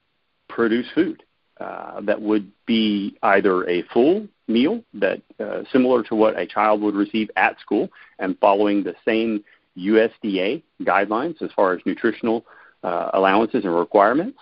produce 0.49 0.87
food 0.95 1.23
uh, 1.61 2.01
that 2.01 2.21
would 2.21 2.51
be 2.67 3.17
either 3.23 3.69
a 3.69 3.83
full 3.93 4.27
meal 4.49 4.83
that 4.95 5.21
uh, 5.39 5.63
similar 5.71 6.03
to 6.03 6.15
what 6.15 6.39
a 6.39 6.47
child 6.47 6.81
would 6.81 6.95
receive 6.95 7.31
at 7.37 7.59
school 7.61 7.89
and 8.19 8.37
following 8.41 8.83
the 8.83 8.95
same 9.05 9.45
USDA 9.77 10.63
guidelines 10.83 11.41
as 11.43 11.51
far 11.55 11.75
as 11.75 11.81
nutritional 11.85 12.45
uh, 12.83 13.11
allowances 13.13 13.65
and 13.65 13.75
requirements, 13.75 14.39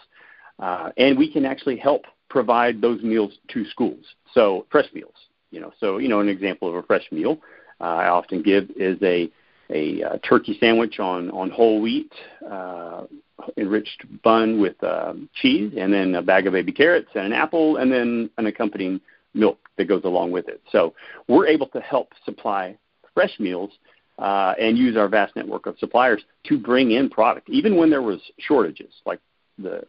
uh, 0.59 0.91
and 0.97 1.17
we 1.17 1.31
can 1.33 1.45
actually 1.45 1.77
help 1.77 2.05
provide 2.29 2.81
those 2.81 3.03
meals 3.03 3.33
to 3.49 3.65
schools. 3.67 4.05
So 4.35 4.67
fresh 4.71 4.87
meals, 4.93 5.15
you 5.51 5.61
know. 5.61 5.73
So 5.81 5.99
you 5.99 6.09
know, 6.09 6.21
an 6.21 6.29
example 6.29 6.69
of 6.69 6.75
a 6.75 6.83
fresh 6.83 7.07
meal 7.11 7.39
uh, 7.81 7.85
I 7.85 8.09
often 8.09 8.43
give 8.43 8.71
is 8.77 8.99
a 9.03 9.31
a 9.71 10.03
uh, 10.03 10.19
turkey 10.19 10.57
sandwich 10.59 10.99
on 10.99 11.31
on 11.31 11.51
whole 11.51 11.81
wheat, 11.81 12.13
uh, 12.49 13.05
enriched 13.57 14.05
bun 14.23 14.61
with 14.61 14.83
um, 14.83 15.29
cheese, 15.35 15.73
and 15.77 15.93
then 15.93 16.15
a 16.15 16.23
bag 16.23 16.47
of 16.47 16.55
baby 16.55 16.73
carrots 16.73 17.11
and 17.15 17.27
an 17.27 17.33
apple, 17.33 17.77
and 17.77 17.93
then 17.93 18.31
an 18.39 18.47
accompanying 18.47 19.01
milk 19.35 19.59
that 19.77 19.85
goes 19.85 20.03
along 20.05 20.31
with 20.31 20.49
it. 20.49 20.61
So 20.73 20.95
we're 21.29 21.47
able 21.47 21.69
to 21.69 21.81
help 21.81 22.13
supply 22.25 22.77
fresh 23.15 23.39
meals 23.39 23.71
uh, 24.19 24.55
and 24.59 24.77
use 24.77 24.97
our 24.97 25.09
vast 25.09 25.37
network 25.37 25.67
of 25.67 25.79
suppliers 25.79 26.23
to 26.45 26.59
bring 26.59 26.93
in 26.93 27.11
product, 27.11 27.49
even 27.49 27.77
when 27.77 27.91
there 27.91 28.03
was 28.03 28.21
shortages, 28.39 28.93
like 29.05 29.21
the 29.59 29.83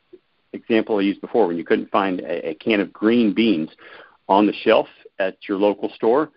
example 0.54 0.98
I 0.98 1.02
used 1.02 1.22
before, 1.22 1.48
when 1.48 1.58
you 1.58 1.66
couldn't 1.66 1.92
find 1.92 2.20
a, 2.22 2.50
a 2.50 2.56
can 2.56 2.80
of 2.80 2.92
green 2.92 3.34
beans 3.34 3.70
on 4.28 4.48
the 4.48 4.54
shelf 4.54 4.88
at 5.20 5.38
your 5.48 5.58
local 5.58 5.90
store, 5.96 6.32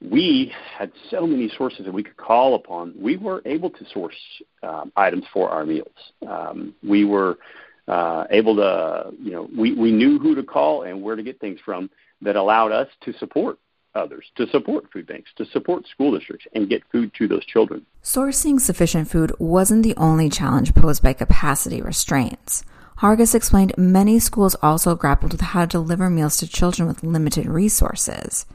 we 0.00 0.52
had 0.76 0.90
so 1.10 1.26
many 1.26 1.50
sources 1.56 1.84
that 1.84 1.92
we 1.92 2.02
could 2.02 2.16
call 2.16 2.54
upon. 2.54 2.94
We 2.98 3.16
were 3.16 3.42
able 3.44 3.70
to 3.70 3.84
source 3.92 4.16
um, 4.62 4.92
items 4.96 5.24
for 5.32 5.48
our 5.48 5.64
meals. 5.64 5.94
Um, 6.26 6.74
we 6.82 7.04
were 7.04 7.38
uh, 7.86 8.24
able 8.30 8.56
to, 8.56 9.12
you 9.20 9.32
know, 9.32 9.48
we, 9.56 9.74
we 9.74 9.92
knew 9.92 10.18
who 10.18 10.34
to 10.34 10.42
call 10.42 10.82
and 10.82 11.02
where 11.02 11.16
to 11.16 11.22
get 11.22 11.40
things 11.40 11.60
from 11.64 11.90
that 12.20 12.36
allowed 12.36 12.72
us 12.72 12.88
to 13.02 13.12
support 13.18 13.58
others, 13.94 14.24
to 14.36 14.46
support 14.48 14.90
food 14.92 15.06
banks, 15.06 15.30
to 15.36 15.44
support 15.46 15.86
school 15.86 16.16
districts, 16.16 16.46
and 16.54 16.68
get 16.68 16.82
food 16.90 17.12
to 17.18 17.28
those 17.28 17.44
children. 17.44 17.84
Sourcing 18.02 18.60
sufficient 18.60 19.08
food 19.08 19.32
wasn't 19.38 19.82
the 19.82 19.94
only 19.96 20.28
challenge 20.28 20.74
posed 20.74 21.02
by 21.02 21.12
capacity 21.12 21.82
restraints. 21.82 22.64
Hargis 23.02 23.34
explained 23.34 23.76
many 23.76 24.20
schools 24.20 24.54
also 24.62 24.94
grappled 24.94 25.32
with 25.32 25.40
how 25.40 25.62
to 25.62 25.66
deliver 25.66 26.08
meals 26.08 26.36
to 26.36 26.46
children 26.46 26.86
with 26.86 27.02
limited 27.02 27.46
resources. 27.46 28.46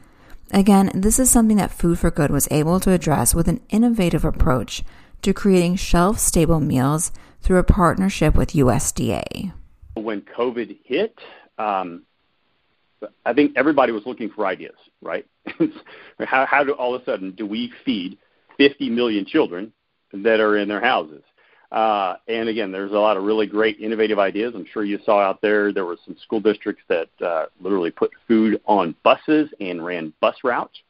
Again, 0.50 0.90
this 0.94 1.18
is 1.18 1.28
something 1.28 1.58
that 1.58 1.70
Food 1.70 1.98
for 1.98 2.10
Good 2.10 2.30
was 2.30 2.48
able 2.50 2.80
to 2.80 2.92
address 2.92 3.34
with 3.34 3.46
an 3.46 3.60
innovative 3.68 4.24
approach 4.24 4.82
to 5.20 5.34
creating 5.34 5.76
shelf 5.76 6.18
stable 6.18 6.60
meals 6.60 7.12
through 7.42 7.58
a 7.58 7.62
partnership 7.62 8.34
with 8.34 8.54
USDA. 8.54 9.52
When 9.92 10.22
COVID 10.22 10.78
hit, 10.82 11.18
um, 11.58 12.04
I 13.26 13.34
think 13.34 13.52
everybody 13.54 13.92
was 13.92 14.06
looking 14.06 14.30
for 14.30 14.46
ideas, 14.46 14.76
right? 15.02 15.26
how, 16.20 16.46
how 16.46 16.64
do 16.64 16.72
all 16.72 16.94
of 16.94 17.02
a 17.02 17.04
sudden 17.04 17.32
do 17.32 17.44
we 17.44 17.70
feed 17.84 18.16
50 18.56 18.88
million 18.88 19.26
children 19.26 19.74
that 20.14 20.40
are 20.40 20.56
in 20.56 20.68
their 20.68 20.80
houses? 20.80 21.22
Uh, 21.70 22.16
and 22.28 22.48
again, 22.48 22.72
there's 22.72 22.92
a 22.92 22.98
lot 22.98 23.16
of 23.16 23.24
really 23.24 23.46
great 23.46 23.78
innovative 23.78 24.18
ideas. 24.18 24.54
I'm 24.54 24.66
sure 24.72 24.84
you 24.84 24.98
saw 25.04 25.20
out 25.20 25.42
there. 25.42 25.72
There 25.72 25.84
were 25.84 25.98
some 26.04 26.16
school 26.22 26.40
districts 26.40 26.82
that 26.88 27.08
uh, 27.24 27.46
literally 27.60 27.90
put 27.90 28.10
food 28.26 28.60
on 28.64 28.94
buses 29.02 29.50
and 29.60 29.84
ran 29.84 30.14
bus 30.20 30.36
routes, 30.42 30.80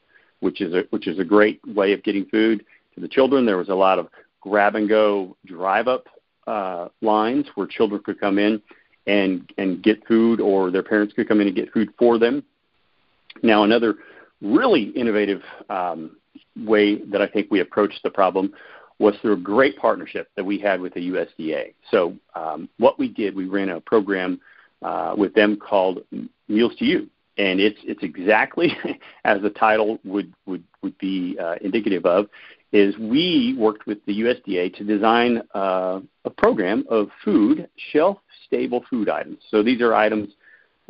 which 0.40 0.60
is 0.60 0.74
a 0.74 0.84
which 0.90 1.08
is 1.08 1.18
a 1.18 1.24
great 1.24 1.60
way 1.66 1.92
of 1.92 2.04
getting 2.04 2.26
food 2.26 2.64
to 2.94 3.00
the 3.00 3.08
children. 3.08 3.44
There 3.44 3.56
was 3.56 3.70
a 3.70 3.74
lot 3.74 3.98
of 3.98 4.08
grab 4.40 4.76
and 4.76 4.88
go 4.88 5.36
drive 5.46 5.88
up 5.88 6.06
uh, 6.46 6.88
lines 7.02 7.46
where 7.56 7.66
children 7.66 8.00
could 8.04 8.20
come 8.20 8.38
in 8.38 8.62
and 9.08 9.52
and 9.58 9.82
get 9.82 10.06
food, 10.06 10.40
or 10.40 10.70
their 10.70 10.84
parents 10.84 11.12
could 11.12 11.26
come 11.26 11.40
in 11.40 11.48
and 11.48 11.56
get 11.56 11.72
food 11.72 11.88
for 11.98 12.18
them. 12.18 12.44
Now, 13.42 13.64
another 13.64 13.96
really 14.40 14.90
innovative 14.90 15.42
um, 15.68 16.16
way 16.56 16.98
that 17.06 17.20
I 17.20 17.26
think 17.26 17.50
we 17.50 17.60
approached 17.60 18.00
the 18.04 18.10
problem 18.10 18.52
was 18.98 19.14
through 19.20 19.34
a 19.34 19.36
great 19.36 19.76
partnership 19.76 20.28
that 20.36 20.44
we 20.44 20.58
had 20.58 20.80
with 20.80 20.94
the 20.94 21.10
USDA. 21.10 21.74
So 21.90 22.16
um, 22.34 22.68
what 22.78 22.98
we 22.98 23.08
did, 23.08 23.34
we 23.34 23.46
ran 23.46 23.68
a 23.68 23.80
program 23.80 24.40
uh, 24.82 25.14
with 25.16 25.34
them 25.34 25.56
called 25.56 26.00
Meals 26.48 26.74
to 26.78 26.84
You, 26.84 27.08
and 27.36 27.60
it's 27.60 27.78
it's 27.84 28.02
exactly 28.02 28.76
as 29.24 29.40
the 29.42 29.50
title 29.50 29.98
would 30.04 30.32
would 30.46 30.64
would 30.82 30.96
be 30.98 31.36
uh, 31.40 31.56
indicative 31.60 32.04
of. 32.06 32.28
Is 32.70 32.98
we 32.98 33.56
worked 33.58 33.86
with 33.86 34.04
the 34.04 34.20
USDA 34.20 34.76
to 34.76 34.84
design 34.84 35.40
uh, 35.54 36.00
a 36.26 36.30
program 36.30 36.84
of 36.90 37.08
food 37.24 37.66
shelf 37.92 38.18
stable 38.44 38.84
food 38.90 39.08
items. 39.08 39.38
So 39.50 39.62
these 39.62 39.80
are 39.80 39.94
items 39.94 40.34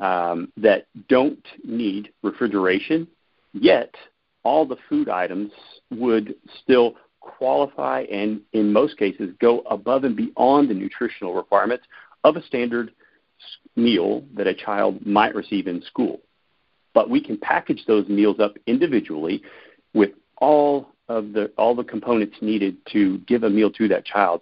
um, 0.00 0.52
that 0.56 0.86
don't 1.08 1.44
need 1.64 2.12
refrigeration, 2.22 3.06
yet 3.52 3.94
all 4.42 4.66
the 4.66 4.76
food 4.88 5.08
items 5.08 5.52
would 5.90 6.34
still 6.62 6.94
qualify 7.28 8.02
and, 8.10 8.40
in 8.52 8.72
most 8.72 8.96
cases, 8.98 9.30
go 9.40 9.60
above 9.70 10.04
and 10.04 10.16
beyond 10.16 10.68
the 10.68 10.74
nutritional 10.74 11.34
requirements 11.34 11.84
of 12.24 12.36
a 12.36 12.42
standard 12.42 12.90
meal 13.76 14.24
that 14.34 14.46
a 14.46 14.54
child 14.54 15.04
might 15.06 15.34
receive 15.34 15.66
in 15.66 15.82
school. 15.82 16.20
But 16.94 17.10
we 17.10 17.22
can 17.22 17.38
package 17.38 17.84
those 17.86 18.08
meals 18.08 18.40
up 18.40 18.56
individually 18.66 19.42
with 19.94 20.10
all 20.38 20.88
of 21.08 21.32
the 21.32 21.50
all 21.56 21.74
the 21.74 21.84
components 21.84 22.36
needed 22.40 22.76
to 22.92 23.18
give 23.18 23.42
a 23.42 23.50
meal 23.50 23.70
to 23.72 23.88
that 23.88 24.04
child. 24.04 24.40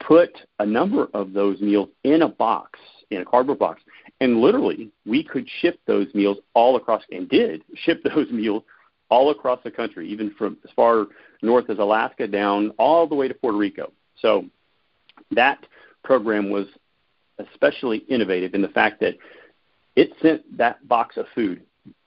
Put 0.00 0.38
a 0.58 0.66
number 0.66 1.08
of 1.12 1.32
those 1.32 1.60
meals 1.60 1.88
in 2.04 2.22
a 2.22 2.28
box, 2.28 2.78
in 3.10 3.20
a 3.20 3.24
cardboard 3.24 3.58
box, 3.58 3.82
and 4.20 4.40
literally 4.40 4.90
we 5.06 5.22
could 5.22 5.46
ship 5.60 5.78
those 5.86 6.06
meals 6.14 6.38
all 6.54 6.76
across 6.76 7.02
and 7.10 7.28
did 7.28 7.62
ship 7.74 8.02
those 8.14 8.30
meals 8.30 8.62
all 9.10 9.30
across 9.30 9.60
the 9.64 9.70
country, 9.70 10.08
even 10.08 10.30
from 10.36 10.58
as 10.64 10.70
far 10.76 11.06
north 11.42 11.70
as 11.70 11.78
Alaska 11.78 12.26
down 12.26 12.70
all 12.78 13.06
the 13.06 13.14
way 13.14 13.28
to 13.28 13.34
Puerto 13.34 13.56
Rico. 13.56 13.92
So 14.20 14.46
that 15.30 15.64
program 16.04 16.50
was 16.50 16.66
especially 17.38 17.98
innovative 18.08 18.54
in 18.54 18.62
the 18.62 18.68
fact 18.68 19.00
that 19.00 19.16
it 19.96 20.10
sent 20.20 20.56
that 20.56 20.86
box 20.88 21.16
of 21.16 21.26
food 21.34 21.62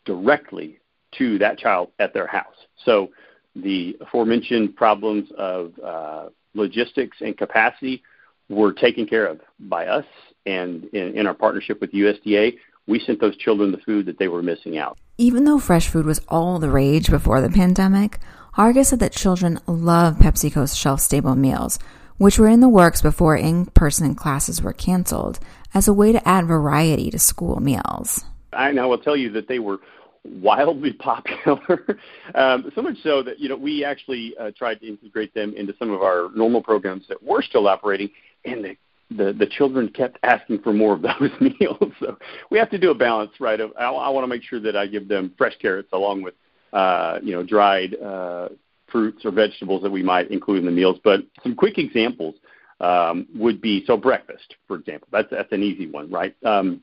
directly 0.05 0.79
to 1.17 1.37
that 1.39 1.57
child 1.57 1.89
at 1.99 2.13
their 2.13 2.27
house. 2.27 2.55
So 2.85 3.11
the 3.55 3.97
aforementioned 4.01 4.75
problems 4.75 5.29
of 5.37 5.73
uh, 5.83 6.29
logistics 6.53 7.17
and 7.21 7.37
capacity 7.37 8.01
were 8.49 8.73
taken 8.73 9.05
care 9.05 9.25
of 9.25 9.39
by 9.59 9.87
us, 9.87 10.05
and 10.45 10.85
in, 10.93 11.17
in 11.17 11.27
our 11.27 11.33
partnership 11.33 11.79
with 11.81 11.91
USDA, 11.91 12.57
we 12.87 12.99
sent 12.99 13.19
those 13.19 13.37
children 13.37 13.71
the 13.71 13.77
food 13.79 14.05
that 14.05 14.19
they 14.19 14.27
were 14.27 14.43
missing 14.43 14.77
out. 14.77 14.97
Even 15.17 15.45
though 15.45 15.59
fresh 15.59 15.87
food 15.87 16.05
was 16.05 16.19
all 16.27 16.59
the 16.59 16.69
rage 16.69 17.09
before 17.09 17.41
the 17.41 17.49
pandemic, 17.49 18.19
Hargis 18.55 18.87
said 18.87 18.99
that 18.99 19.13
children 19.13 19.59
love 19.67 20.17
PepsiCo's 20.17 20.75
shelf 20.75 20.99
stable 20.99 21.35
meals, 21.35 21.79
which 22.17 22.37
were 22.37 22.47
in 22.47 22.59
the 22.59 22.69
works 22.69 23.01
before 23.01 23.35
in 23.35 23.65
person 23.67 24.13
classes 24.15 24.61
were 24.61 24.73
canceled, 24.73 25.39
as 25.73 25.87
a 25.87 25.93
way 25.93 26.11
to 26.11 26.27
add 26.27 26.45
variety 26.45 27.09
to 27.09 27.17
school 27.19 27.59
meals. 27.59 28.25
I 28.53 28.71
now 28.71 28.89
will 28.89 28.97
tell 28.97 29.15
you 29.15 29.31
that 29.31 29.47
they 29.47 29.59
were 29.59 29.79
wildly 30.23 30.93
popular, 30.99 31.97
um, 32.35 32.71
so 32.75 32.81
much 32.81 32.97
so 33.03 33.23
that 33.23 33.39
you 33.39 33.49
know 33.49 33.55
we 33.55 33.85
actually 33.85 34.35
uh, 34.39 34.51
tried 34.57 34.79
to 34.81 34.87
integrate 34.87 35.33
them 35.33 35.53
into 35.55 35.73
some 35.79 35.91
of 35.91 36.01
our 36.01 36.29
normal 36.35 36.61
programs 36.61 37.07
that 37.07 37.21
were 37.23 37.41
still 37.41 37.67
operating, 37.67 38.09
and 38.45 38.65
the 38.65 38.75
the 39.17 39.33
the 39.33 39.45
children 39.45 39.89
kept 39.89 40.17
asking 40.23 40.59
for 40.61 40.73
more 40.73 40.93
of 40.93 41.01
those 41.01 41.31
meals. 41.41 41.93
So 41.99 42.17
we 42.49 42.57
have 42.57 42.69
to 42.71 42.77
do 42.77 42.91
a 42.91 42.95
balance, 42.95 43.31
right? 43.39 43.59
Of 43.59 43.71
I, 43.77 43.85
I 43.85 44.09
want 44.09 44.23
to 44.23 44.27
make 44.27 44.43
sure 44.43 44.59
that 44.59 44.75
I 44.75 44.87
give 44.87 45.07
them 45.07 45.33
fresh 45.37 45.53
carrots 45.61 45.89
along 45.93 46.23
with 46.23 46.33
uh, 46.73 47.19
you 47.21 47.33
know 47.33 47.43
dried 47.43 47.95
uh, 47.95 48.49
fruits 48.91 49.25
or 49.25 49.31
vegetables 49.31 49.83
that 49.83 49.91
we 49.91 50.03
might 50.03 50.31
include 50.31 50.59
in 50.59 50.65
the 50.65 50.71
meals. 50.71 50.99
But 51.03 51.21
some 51.43 51.55
quick 51.55 51.77
examples 51.77 52.35
um, 52.79 53.27
would 53.35 53.61
be 53.61 53.83
so 53.85 53.97
breakfast, 53.97 54.55
for 54.67 54.77
example. 54.77 55.07
That's 55.11 55.29
that's 55.31 55.51
an 55.51 55.63
easy 55.63 55.87
one, 55.87 56.09
right? 56.09 56.35
Um, 56.43 56.81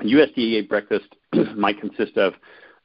USDA 0.00 0.68
breakfast 0.68 1.06
might 1.56 1.80
consist 1.80 2.16
of 2.16 2.34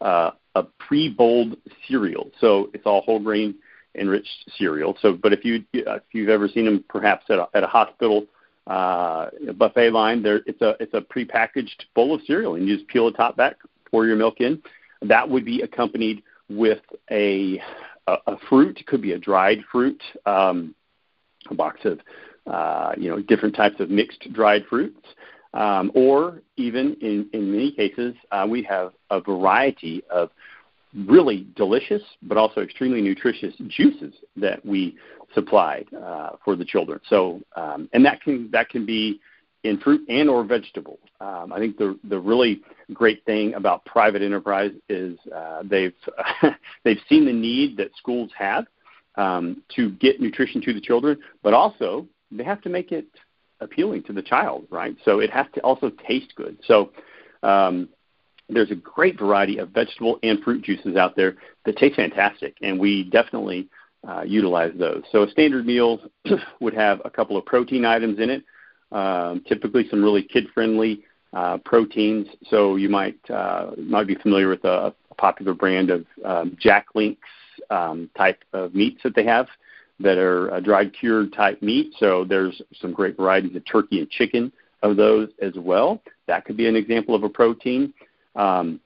uh, 0.02 0.32
a 0.56 0.64
pre-bowled 0.64 1.58
cereal, 1.88 2.32
so 2.40 2.70
it's 2.74 2.86
all 2.86 3.02
whole 3.02 3.20
grain 3.20 3.56
enriched 3.96 4.52
cereal. 4.58 4.98
So, 5.02 5.14
but 5.14 5.34
if 5.34 5.44
you 5.44 5.64
if 5.74 6.04
you've 6.12 6.30
ever 6.30 6.48
seen 6.48 6.66
them 6.66 6.84
perhaps 6.88 7.26
at 7.30 7.40
a, 7.40 7.48
at 7.54 7.64
a 7.64 7.68
hospital 7.68 8.28
uh, 8.70 9.30
buffet 9.58 9.92
line. 9.92 10.22
There, 10.22 10.42
it's 10.46 10.62
a 10.62 10.76
it's 10.80 10.94
a 10.94 11.02
prepackaged 11.02 11.86
bowl 11.96 12.14
of 12.14 12.22
cereal, 12.26 12.56
and 12.56 12.68
you 12.68 12.78
just 12.78 12.88
peel 12.88 13.12
the 13.12 13.18
top 13.18 13.36
back, 13.36 13.58
pour 13.90 14.06
your 14.06 14.16
milk 14.16 14.40
in. 14.40 14.62
That 15.02 15.28
would 15.28 15.44
be 15.44 15.62
accompanied 15.62 16.24
with 16.50 16.80
a 17.10 17.62
a, 18.08 18.18
a 18.28 18.38
fruit. 18.48 18.80
It 18.80 18.86
could 18.86 19.02
be 19.02 19.14
a 19.14 19.18
dried 19.18 19.60
fruit, 19.72 20.02
um, 20.26 20.76
a 21.50 21.56
box 21.56 21.82
of 21.84 22.00
uh, 22.46 22.94
you 22.96 23.10
know 23.10 23.22
different 23.22 23.56
types 23.56 23.80
of 23.80 23.90
mixed 23.90 24.32
dried 24.34 24.66
fruits, 24.70 25.02
um, 25.56 25.92
or 25.96 26.42
even 26.56 26.96
in 27.02 27.28
in 27.34 27.52
many 27.52 27.72
cases 27.72 28.14
uh, 28.32 28.46
we 28.48 28.62
have 28.64 28.94
a 29.10 29.20
variety 29.20 30.04
of 30.12 30.30
really 31.08 31.48
delicious 31.56 32.02
but 32.24 32.36
also 32.38 32.62
extremely 32.62 33.00
nutritious 33.00 33.54
juices 33.68 34.14
that 34.36 34.64
we 34.66 34.98
supplied 35.34 35.88
uh, 35.94 36.32
for 36.44 36.56
the 36.56 36.66
children. 36.66 37.00
So, 37.10 37.42
um, 37.56 37.90
and 37.94 38.06
that 38.06 38.22
can 38.22 38.50
that 38.52 38.70
can 38.70 38.86
be 38.86 39.20
in 39.64 39.80
fruit 39.80 40.02
and 40.08 40.30
or 40.30 40.44
vegetables. 40.44 41.00
Um, 41.20 41.52
I 41.54 41.60
think 41.60 41.78
the 41.78 41.98
the 42.06 42.20
really 42.20 42.62
great 42.94 43.24
thing 43.26 43.54
about 43.54 43.86
private 43.86 44.22
enterprise 44.22 44.72
is 44.88 45.18
uh, 45.36 45.64
they've 45.64 45.94
they've 46.84 47.02
seen 47.08 47.26
the 47.26 47.34
need 47.34 47.78
that 47.78 47.96
schools 47.98 48.32
have 48.38 48.66
um, 49.16 49.64
to 49.76 49.92
get 49.92 50.22
nutrition 50.22 50.62
to 50.62 50.74
the 50.74 50.82
children, 50.82 51.20
but 51.44 51.54
also 51.54 52.08
they 52.32 52.44
have 52.44 52.62
to 52.62 52.70
make 52.70 52.92
it 52.92 53.08
appealing 53.60 54.04
to 54.04 54.14
the 54.14 54.22
child, 54.22 54.66
right? 54.70 54.96
So 55.04 55.20
it 55.20 55.30
has 55.32 55.46
to 55.56 55.62
also 55.62 55.92
taste 56.08 56.34
good. 56.36 56.58
So 56.66 56.92
um, 57.44 57.90
there's 58.48 58.72
a 58.72 58.76
great 58.76 59.20
variety 59.20 59.58
of 59.58 59.70
vegetable 59.70 60.20
and 60.24 60.42
fruit 60.42 60.64
juices 60.64 60.96
out 60.96 61.16
there 61.16 61.36
that 61.66 61.78
taste 61.78 61.98
fantastic, 61.98 62.56
and 62.62 62.80
we 62.80 63.04
definitely 63.04 63.68
uh, 64.08 64.24
utilize 64.26 64.72
those. 64.78 65.04
So 65.12 65.24
a 65.24 65.30
standard 65.30 65.66
meal 65.66 66.00
would 66.60 66.74
have 66.74 67.02
a 67.06 67.10
couple 67.10 67.38
of 67.38 67.46
protein 67.46 67.86
items 67.86 68.20
in 68.20 68.30
it, 68.30 68.44
um, 68.92 69.44
typically 69.48 69.88
some 69.90 70.04
really 70.04 70.24
kid-friendly 70.24 71.04
uh, 71.34 71.58
proteins. 71.66 72.28
So 72.50 72.76
you 72.76 72.90
might 72.90 73.18
uh, 73.30 73.72
might 73.78 74.08
be 74.08 74.16
familiar 74.16 74.50
with 74.50 74.64
a, 74.64 74.94
a 75.12 75.16
popular 75.16 75.54
brand 75.54 75.90
of 75.90 76.06
um, 76.26 76.58
Jack 76.60 76.88
Link's 76.96 77.22
um, 77.70 78.10
type 78.18 78.44
of 78.54 78.74
meats 78.74 79.02
that 79.04 79.16
they 79.16 79.26
have 79.26 79.48
that 80.00 80.18
are 80.18 80.50
a 80.50 80.62
dried 80.62 80.94
cured 80.98 81.34
type 81.34 81.62
meat. 81.62 81.94
So 82.00 82.24
there's 82.24 82.62
some 82.82 82.94
great 82.94 83.18
varieties 83.18 83.56
of 83.56 83.66
turkey 83.66 84.00
and 84.00 84.10
chicken 84.10 84.52
of 84.82 84.96
those 84.96 85.30
as 85.42 85.54
well. 85.58 86.02
That 86.28 86.46
could 86.46 86.56
be 86.56 86.68
an 86.68 86.76
example 86.76 87.16
of 87.16 87.24
a 87.24 87.30
protein. 87.30 87.94
Um, 88.36 88.80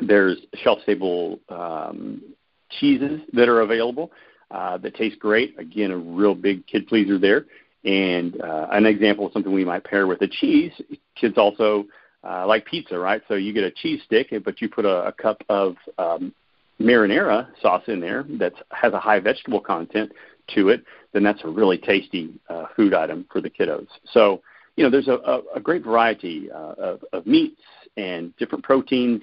there's 0.00 0.38
shelf 0.62 0.80
stable 0.82 1.40
um, 1.48 2.22
cheeses 2.70 3.20
that 3.32 3.48
are 3.48 3.62
available 3.62 4.10
uh, 4.52 4.78
that 4.78 4.94
taste 4.94 5.18
great. 5.18 5.58
Again, 5.58 5.90
a 5.90 5.96
real 5.96 6.34
big 6.34 6.66
kid 6.66 6.86
pleaser 6.86 7.18
there. 7.18 7.46
And 7.84 8.40
uh, 8.40 8.68
an 8.70 8.86
example 8.86 9.26
of 9.26 9.32
something 9.32 9.52
we 9.52 9.64
might 9.64 9.84
pair 9.84 10.06
with 10.06 10.20
a 10.22 10.28
cheese. 10.28 10.72
Kids 11.16 11.36
also 11.36 11.86
uh, 12.22 12.46
like 12.46 12.64
pizza, 12.64 12.98
right? 12.98 13.22
So 13.26 13.34
you 13.34 13.52
get 13.52 13.64
a 13.64 13.70
cheese 13.70 14.00
stick, 14.04 14.32
but 14.44 14.60
you 14.60 14.68
put 14.68 14.84
a, 14.84 15.06
a 15.06 15.12
cup 15.12 15.42
of 15.48 15.76
um, 15.98 16.32
marinara 16.80 17.48
sauce 17.60 17.82
in 17.88 18.00
there 18.00 18.24
that 18.38 18.52
has 18.70 18.92
a 18.92 19.00
high 19.00 19.18
vegetable 19.18 19.60
content 19.60 20.12
to 20.54 20.68
it. 20.68 20.84
Then 21.12 21.24
that's 21.24 21.42
a 21.44 21.48
really 21.48 21.78
tasty 21.78 22.34
uh, 22.48 22.66
food 22.76 22.94
item 22.94 23.26
for 23.32 23.40
the 23.40 23.50
kiddos. 23.50 23.88
So 24.12 24.42
you 24.76 24.84
know, 24.84 24.90
there's 24.90 25.08
a, 25.08 25.14
a, 25.14 25.42
a 25.56 25.60
great 25.60 25.84
variety 25.84 26.50
uh, 26.50 26.74
of, 26.78 27.04
of 27.12 27.26
meats 27.26 27.60
and 27.96 28.34
different 28.36 28.64
proteins 28.64 29.22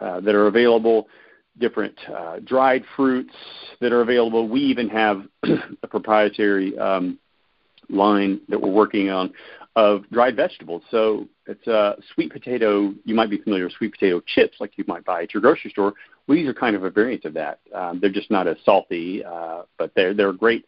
uh, 0.00 0.20
that 0.20 0.34
are 0.34 0.46
available, 0.46 1.08
different 1.58 1.96
uh, 2.08 2.40
dried 2.40 2.84
fruits 2.96 3.34
that 3.80 3.92
are 3.92 4.00
available. 4.00 4.48
We 4.48 4.60
even 4.60 4.88
have 4.88 5.22
a 5.82 5.86
proprietary 5.86 6.78
um, 6.78 7.18
line 7.88 8.40
that 8.48 8.60
we're 8.60 8.70
working 8.70 9.10
on 9.10 9.32
of 9.76 10.08
dried 10.10 10.34
vegetables. 10.34 10.82
So 10.90 11.28
it's 11.46 11.66
a 11.68 11.96
sweet 12.14 12.32
potato. 12.32 12.92
You 13.04 13.14
might 13.14 13.30
be 13.30 13.38
familiar 13.38 13.64
with 13.64 13.74
sweet 13.74 13.92
potato 13.92 14.20
chips, 14.26 14.56
like 14.58 14.76
you 14.76 14.84
might 14.88 15.04
buy 15.04 15.22
at 15.22 15.32
your 15.32 15.40
grocery 15.40 15.70
store. 15.70 15.94
Well, 16.26 16.36
these 16.36 16.48
are 16.48 16.54
kind 16.54 16.74
of 16.74 16.82
a 16.82 16.90
variant 16.90 17.24
of 17.24 17.34
that. 17.34 17.60
Um, 17.74 18.00
they're 18.00 18.10
just 18.10 18.30
not 18.30 18.48
as 18.48 18.56
salty, 18.64 19.24
uh, 19.24 19.62
but 19.78 19.92
they're 19.94 20.14
they're 20.14 20.32
great 20.32 20.64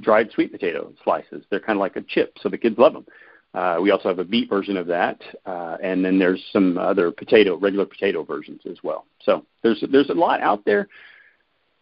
dried 0.00 0.30
sweet 0.32 0.52
potato 0.52 0.92
slices. 1.02 1.44
They're 1.50 1.60
kind 1.60 1.76
of 1.76 1.80
like 1.80 1.96
a 1.96 2.02
chip, 2.02 2.38
so 2.40 2.48
the 2.48 2.56
kids 2.56 2.78
love 2.78 2.92
them. 2.92 3.04
Uh, 3.54 3.78
we 3.82 3.90
also 3.90 4.08
have 4.08 4.18
a 4.18 4.24
beet 4.24 4.48
version 4.48 4.76
of 4.76 4.86
that, 4.86 5.20
uh, 5.44 5.76
and 5.82 6.02
then 6.04 6.18
there's 6.18 6.42
some 6.52 6.78
other 6.78 7.10
potato, 7.10 7.56
regular 7.56 7.84
potato 7.84 8.24
versions 8.24 8.62
as 8.70 8.78
well. 8.82 9.04
So 9.24 9.44
there's 9.62 9.84
there's 9.92 10.08
a 10.08 10.14
lot 10.14 10.40
out 10.40 10.64
there, 10.64 10.88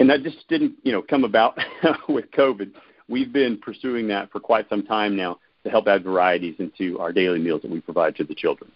and 0.00 0.10
that 0.10 0.24
just 0.24 0.48
didn't 0.48 0.74
you 0.82 0.90
know 0.90 1.00
come 1.00 1.22
about 1.22 1.58
with 2.08 2.30
COVID. 2.32 2.72
We've 3.08 3.32
been 3.32 3.58
pursuing 3.58 4.08
that 4.08 4.32
for 4.32 4.40
quite 4.40 4.68
some 4.68 4.84
time 4.84 5.16
now 5.16 5.38
to 5.64 5.70
help 5.70 5.86
add 5.86 6.02
varieties 6.02 6.56
into 6.58 6.98
our 6.98 7.12
daily 7.12 7.38
meals 7.38 7.62
that 7.62 7.70
we 7.70 7.80
provide 7.80 8.16
to 8.16 8.24
the 8.24 8.34
children. 8.34 8.70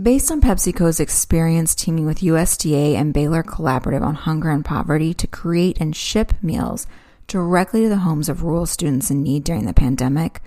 Based 0.00 0.30
on 0.30 0.40
PepsiCo's 0.40 1.00
experience 1.00 1.74
teaming 1.74 2.06
with 2.06 2.20
USDA 2.20 2.94
and 2.94 3.12
Baylor 3.12 3.42
Collaborative 3.42 4.02
on 4.02 4.14
hunger 4.14 4.50
and 4.50 4.64
poverty 4.64 5.12
to 5.14 5.26
create 5.26 5.80
and 5.80 5.96
ship 5.96 6.34
meals 6.40 6.86
directly 7.26 7.82
to 7.82 7.88
the 7.88 7.98
homes 7.98 8.28
of 8.28 8.44
rural 8.44 8.66
students 8.66 9.10
in 9.10 9.24
need 9.24 9.42
during 9.42 9.66
the 9.66 9.74
pandemic, 9.74 10.40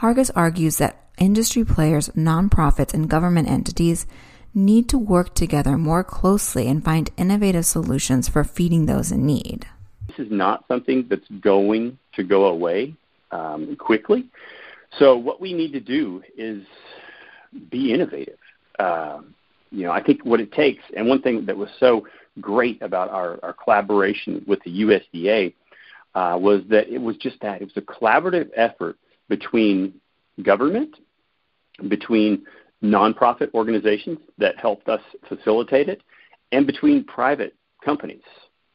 Hargis 0.00 0.30
argues 0.36 0.76
that 0.76 1.09
industry 1.20 1.64
players, 1.64 2.08
nonprofits, 2.10 2.92
and 2.92 3.08
government 3.08 3.48
entities 3.48 4.06
need 4.52 4.88
to 4.88 4.98
work 4.98 5.34
together 5.34 5.78
more 5.78 6.02
closely 6.02 6.66
and 6.66 6.84
find 6.84 7.10
innovative 7.16 7.64
solutions 7.64 8.28
for 8.28 8.42
feeding 8.42 8.86
those 8.86 9.12
in 9.12 9.24
need. 9.24 9.66
This 10.08 10.26
is 10.26 10.32
not 10.32 10.64
something 10.66 11.06
that's 11.08 11.28
going 11.40 11.98
to 12.14 12.24
go 12.24 12.46
away 12.46 12.94
um, 13.30 13.76
quickly. 13.76 14.26
So, 14.98 15.16
what 15.16 15.40
we 15.40 15.52
need 15.52 15.72
to 15.72 15.80
do 15.80 16.22
is 16.36 16.64
be 17.70 17.92
innovative. 17.92 18.38
Uh, 18.78 19.20
you 19.70 19.84
know, 19.84 19.92
I 19.92 20.02
think 20.02 20.24
what 20.24 20.40
it 20.40 20.50
takes, 20.50 20.82
and 20.96 21.06
one 21.06 21.22
thing 21.22 21.46
that 21.46 21.56
was 21.56 21.68
so 21.78 22.06
great 22.40 22.82
about 22.82 23.08
our, 23.10 23.38
our 23.44 23.52
collaboration 23.52 24.44
with 24.48 24.60
the 24.64 24.82
USDA 24.82 25.54
uh, 26.14 26.36
was 26.40 26.62
that 26.70 26.88
it 26.88 27.00
was 27.00 27.16
just 27.16 27.40
that 27.42 27.62
it 27.62 27.64
was 27.64 27.76
a 27.76 27.82
collaborative 27.82 28.50
effort 28.56 28.96
between 29.28 30.00
government, 30.42 30.96
between 31.88 32.44
nonprofit 32.82 33.52
organizations 33.54 34.18
that 34.38 34.58
helped 34.58 34.88
us 34.88 35.00
facilitate 35.28 35.88
it, 35.88 36.02
and 36.52 36.66
between 36.66 37.04
private 37.04 37.54
companies, 37.84 38.22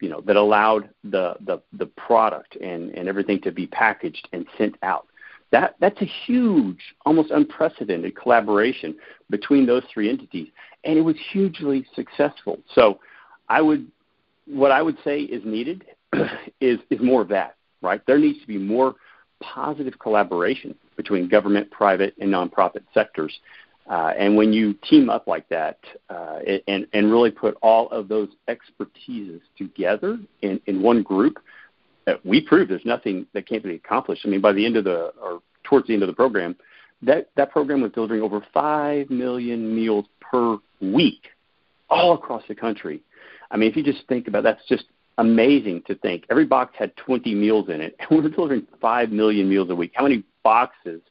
you 0.01 0.09
know, 0.09 0.21
that 0.21 0.35
allowed 0.35 0.89
the 1.03 1.35
the, 1.45 1.61
the 1.73 1.85
product 1.85 2.55
and, 2.57 2.91
and 2.91 3.07
everything 3.07 3.41
to 3.41 3.51
be 3.51 3.67
packaged 3.67 4.27
and 4.33 4.45
sent 4.57 4.75
out. 4.83 5.07
That 5.51 5.75
that's 5.79 6.01
a 6.01 6.09
huge, 6.25 6.79
almost 7.05 7.31
unprecedented 7.31 8.15
collaboration 8.15 8.95
between 9.29 9.65
those 9.65 9.83
three 9.93 10.09
entities, 10.09 10.47
and 10.83 10.97
it 10.97 11.01
was 11.01 11.15
hugely 11.31 11.85
successful. 11.95 12.59
So, 12.73 12.99
I 13.47 13.61
would, 13.61 13.87
what 14.47 14.71
I 14.71 14.81
would 14.81 14.97
say 15.03 15.21
is 15.21 15.43
needed 15.45 15.85
is 16.61 16.79
is 16.89 16.99
more 17.01 17.21
of 17.21 17.29
that. 17.29 17.55
Right, 17.81 18.01
there 18.07 18.17
needs 18.17 18.41
to 18.41 18.47
be 18.47 18.57
more 18.57 18.95
positive 19.41 19.99
collaboration 19.99 20.75
between 20.95 21.27
government, 21.27 21.69
private, 21.71 22.13
and 22.19 22.31
nonprofit 22.31 22.83
sectors. 22.93 23.33
Uh, 23.89 24.13
and 24.17 24.35
when 24.35 24.51
you 24.51 24.73
team 24.89 25.09
up 25.09 25.27
like 25.27 25.47
that 25.49 25.77
uh, 26.09 26.39
and, 26.67 26.87
and 26.93 27.11
really 27.11 27.29
put 27.29 27.55
all 27.61 27.87
of 27.89 28.07
those 28.07 28.29
expertises 28.49 29.41
together 29.57 30.17
in, 30.41 30.59
in 30.65 30.81
one 30.81 31.03
group, 31.03 31.37
uh, 32.07 32.13
we 32.23 32.41
proved 32.41 32.71
there's 32.71 32.85
nothing 32.85 33.27
that 33.33 33.47
can't 33.47 33.63
be 33.63 33.75
accomplished. 33.75 34.23
I 34.25 34.29
mean, 34.29 34.41
by 34.41 34.53
the 34.53 34.65
end 34.65 34.75
of 34.75 34.85
the, 34.85 35.13
or 35.21 35.41
towards 35.63 35.87
the 35.87 35.93
end 35.93 36.01
of 36.01 36.07
the 36.07 36.13
program, 36.13 36.55
that, 37.03 37.29
that 37.35 37.51
program 37.51 37.81
was 37.81 37.91
delivering 37.91 38.21
over 38.21 38.43
5 38.53 39.09
million 39.11 39.75
meals 39.75 40.05
per 40.19 40.57
week 40.81 41.27
all 41.89 42.13
across 42.13 42.43
the 42.47 42.55
country. 42.55 43.01
I 43.51 43.57
mean, 43.57 43.69
if 43.69 43.75
you 43.75 43.83
just 43.83 44.07
think 44.07 44.27
about 44.27 44.43
that's 44.43 44.65
just 44.67 44.85
amazing 45.17 45.83
to 45.87 45.95
think. 45.95 46.25
Every 46.29 46.45
box 46.45 46.75
had 46.77 46.95
20 46.97 47.33
meals 47.35 47.69
in 47.69 47.81
it, 47.81 47.95
and 47.99 48.09
we 48.11 48.21
were 48.21 48.29
delivering 48.29 48.67
5 48.81 49.09
million 49.11 49.49
meals 49.49 49.69
a 49.69 49.75
week. 49.75 49.91
How 49.95 50.03
many 50.03 50.23
boxes 50.43 51.01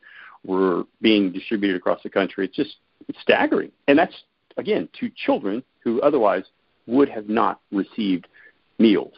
were 0.45 0.85
being 1.01 1.33
distributed 1.33 1.77
across 1.77 2.03
the 2.03 2.11
country? 2.11 2.45
It's 2.47 2.57
just 2.57 2.77
it's 3.09 3.21
staggering. 3.21 3.71
And 3.89 3.99
that's, 3.99 4.15
again, 4.57 4.89
to 5.01 5.11
children 5.15 5.63
who 5.83 6.01
otherwise 6.01 6.45
would 6.87 7.09
have 7.09 7.29
not 7.29 7.61
received 7.73 8.29
meals. 8.79 9.13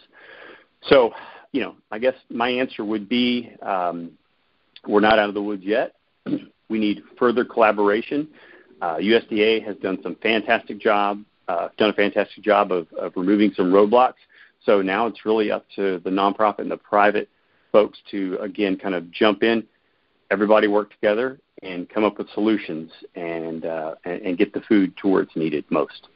So, 0.83 1.13
you 1.53 1.61
know, 1.63 1.75
I 1.91 1.99
guess 1.99 2.15
my 2.31 2.49
answer 2.49 2.85
would 2.85 3.09
be 3.09 3.53
um, 3.63 4.13
we're 4.87 5.01
not 5.01 5.19
out 5.19 5.29
of 5.29 5.35
the 5.35 5.43
woods 5.43 5.65
yet. 5.65 5.95
we 6.69 6.79
need 6.79 7.03
further 7.19 7.45
collaboration. 7.45 8.29
Uh, 8.81 8.97
USDA 8.97 9.65
has 9.65 9.77
done 9.77 9.99
some 10.03 10.17
fantastic 10.17 10.79
job, 10.79 11.25
uh, 11.49 11.69
done 11.79 11.91
a 11.91 11.95
fantastic 11.95 12.45
job 12.45 12.73
of, 12.73 12.87
of 12.93 13.13
removing 13.17 13.53
some 13.57 13.73
roadblocks. 13.73 14.15
So 14.67 14.83
now 14.83 15.07
it's 15.07 15.25
really 15.25 15.51
up 15.51 15.65
to 15.77 16.01
the 16.01 16.11
nonprofit 16.11 16.59
and 16.59 16.71
the 16.71 16.77
private 16.77 17.31
folks 17.73 17.99
to 18.11 18.37
again 18.41 18.77
kind 18.77 18.95
of 18.95 19.11
jump 19.13 19.43
in, 19.43 19.65
everybody 20.31 20.67
work 20.67 20.91
together 20.91 21.39
and 21.63 21.89
come 21.89 22.05
up 22.05 22.19
with 22.19 22.29
solutions 22.35 22.91
and 23.15 23.65
uh, 23.65 23.95
and, 24.05 24.21
and 24.23 24.39
get 24.39 24.53
the 24.53 24.61
food 24.63 24.93
to 25.01 25.09
where 25.09 25.23
it's 25.23 25.37
needed 25.37 25.65
most. 25.71 26.09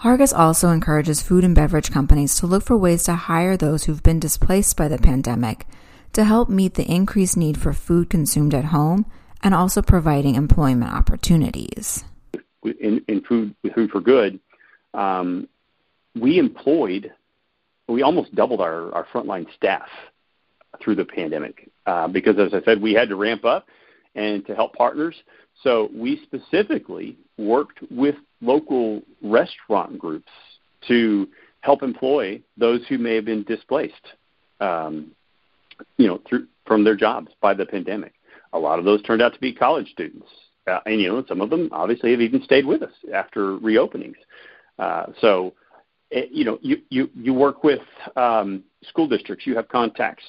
Hargis 0.00 0.36
also 0.36 0.70
encourages 0.70 1.22
food 1.22 1.44
and 1.44 1.54
beverage 1.54 1.90
companies 1.90 2.36
to 2.36 2.46
look 2.46 2.62
for 2.62 2.76
ways 2.76 3.04
to 3.04 3.14
hire 3.14 3.56
those 3.56 3.84
who've 3.84 4.02
been 4.02 4.20
displaced 4.20 4.76
by 4.76 4.88
the 4.88 4.98
pandemic 4.98 5.66
to 6.12 6.24
help 6.24 6.48
meet 6.48 6.74
the 6.74 6.84
increased 6.84 7.36
need 7.36 7.56
for 7.56 7.72
food 7.72 8.10
consumed 8.10 8.52
at 8.52 8.66
home 8.66 9.06
and 9.42 9.54
also 9.54 9.80
providing 9.80 10.34
employment 10.34 10.92
opportunities. 10.92 12.04
In, 12.64 13.02
in 13.08 13.22
food, 13.22 13.54
food 13.74 13.90
for 13.90 14.00
good, 14.00 14.38
um, 14.92 15.48
we 16.14 16.38
employed 16.38 17.12
we 17.92 18.02
almost 18.02 18.34
doubled 18.34 18.60
our, 18.60 18.92
our 18.94 19.06
frontline 19.12 19.46
staff 19.54 19.88
through 20.82 20.96
the 20.96 21.04
pandemic 21.04 21.70
uh, 21.86 22.08
because, 22.08 22.38
as 22.38 22.54
I 22.54 22.64
said, 22.64 22.80
we 22.80 22.92
had 22.92 23.08
to 23.08 23.16
ramp 23.16 23.44
up 23.44 23.66
and 24.14 24.44
to 24.46 24.54
help 24.54 24.74
partners. 24.74 25.14
So 25.62 25.90
we 25.94 26.20
specifically 26.24 27.16
worked 27.38 27.80
with 27.90 28.16
local 28.40 29.02
restaurant 29.22 29.98
groups 29.98 30.30
to 30.88 31.28
help 31.60 31.82
employ 31.82 32.42
those 32.56 32.80
who 32.88 32.98
may 32.98 33.14
have 33.14 33.24
been 33.24 33.44
displaced, 33.44 34.14
um, 34.60 35.12
you 35.96 36.06
know, 36.06 36.20
through, 36.28 36.46
from 36.66 36.84
their 36.84 36.96
jobs 36.96 37.28
by 37.40 37.54
the 37.54 37.66
pandemic. 37.66 38.14
A 38.52 38.58
lot 38.58 38.78
of 38.78 38.84
those 38.84 39.02
turned 39.02 39.22
out 39.22 39.32
to 39.34 39.40
be 39.40 39.52
college 39.52 39.90
students, 39.92 40.26
uh, 40.66 40.80
and 40.84 41.00
you 41.00 41.08
know, 41.08 41.24
some 41.26 41.40
of 41.40 41.50
them 41.50 41.68
obviously 41.72 42.10
have 42.10 42.20
even 42.20 42.42
stayed 42.42 42.66
with 42.66 42.82
us 42.82 42.92
after 43.14 43.56
reopenings. 43.58 44.16
Uh, 44.78 45.06
so 45.20 45.54
you 46.30 46.44
know, 46.44 46.58
you, 46.60 46.78
you, 46.90 47.10
you 47.14 47.34
work 47.34 47.64
with 47.64 47.80
um, 48.16 48.62
school 48.84 49.08
districts, 49.08 49.46
you 49.46 49.56
have 49.56 49.68
contacts, 49.68 50.24